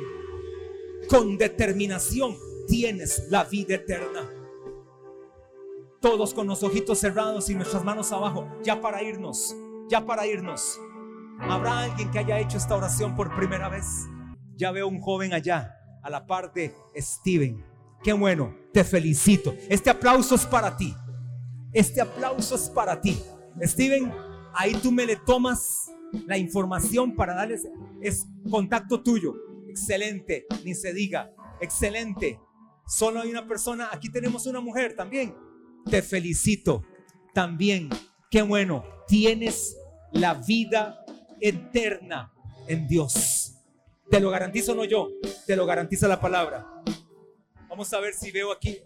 [1.08, 4.30] con determinación, tienes la vida eterna.
[6.00, 9.54] Todos con los ojitos cerrados y nuestras manos abajo, ya para irnos,
[9.88, 10.80] ya para irnos.
[11.40, 13.84] ¿Habrá alguien que haya hecho esta oración por primera vez?
[14.56, 17.64] Ya veo un joven allá, a la parte Steven.
[18.02, 19.54] Qué bueno, te felicito.
[19.68, 20.94] Este aplauso es para ti.
[21.72, 23.20] Este aplauso es para ti.
[23.62, 24.12] Steven,
[24.54, 25.90] ahí tú me le tomas
[26.26, 27.68] la información para darles,
[28.00, 29.34] es contacto tuyo.
[29.68, 31.32] Excelente, ni se diga.
[31.60, 32.40] Excelente.
[32.86, 35.34] Solo hay una persona, aquí tenemos una mujer también.
[35.88, 36.82] Te felicito
[37.32, 37.88] también.
[38.30, 39.76] Qué bueno, tienes
[40.12, 41.04] la vida
[41.40, 42.32] eterna
[42.66, 43.54] en Dios.
[44.10, 45.08] Te lo garantizo no yo,
[45.46, 46.66] te lo garantiza la palabra.
[47.68, 48.78] Vamos a ver si veo aquí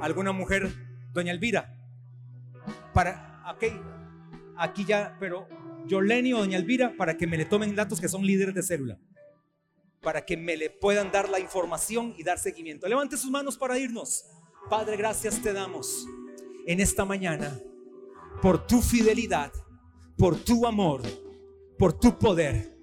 [0.00, 0.70] alguna mujer,
[1.12, 1.76] doña Elvira.
[2.92, 3.64] Para, ok,
[4.56, 5.48] aquí ya, pero
[5.86, 8.98] Yoleni o doña Elvira, para que me le tomen datos que son líderes de célula.
[10.00, 12.88] Para que me le puedan dar la información y dar seguimiento.
[12.88, 14.24] Levante sus manos para irnos.
[14.68, 16.06] Padre, gracias te damos
[16.66, 17.58] en esta mañana
[18.40, 19.52] por tu fidelidad,
[20.16, 21.02] por tu amor,
[21.78, 22.78] por tu poder.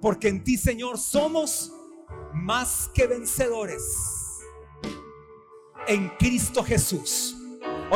[0.00, 1.72] Porque en ti, Señor, somos
[2.34, 3.82] más que vencedores.
[5.86, 7.36] En Cristo Jesús.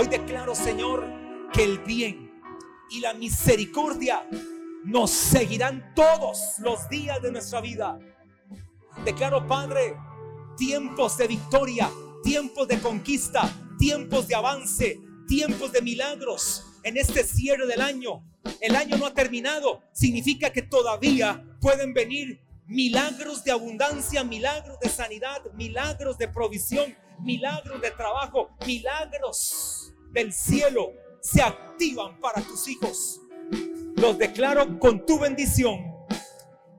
[0.00, 1.04] Hoy declaro, Señor,
[1.52, 2.30] que el bien
[2.88, 4.24] y la misericordia
[4.84, 7.98] nos seguirán todos los días de nuestra vida.
[9.04, 9.96] Declaro, Padre,
[10.56, 11.90] tiempos de victoria,
[12.22, 18.22] tiempos de conquista, tiempos de avance, tiempos de milagros en este cierre del año.
[18.60, 24.90] El año no ha terminado, significa que todavía pueden venir milagros de abundancia, milagros de
[24.90, 33.20] sanidad, milagros de provisión, milagros de trabajo, milagros del cielo se activan para tus hijos.
[33.96, 35.80] Los declaro con tu bendición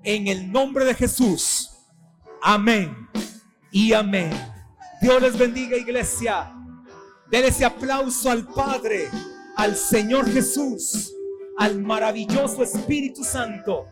[0.03, 1.71] en el nombre de Jesús.
[2.41, 3.09] Amén
[3.71, 4.31] y amén.
[5.01, 6.53] Dios les bendiga iglesia.
[7.29, 9.09] Denle ese aplauso al Padre,
[9.55, 11.13] al Señor Jesús,
[11.57, 13.87] al maravilloso Espíritu Santo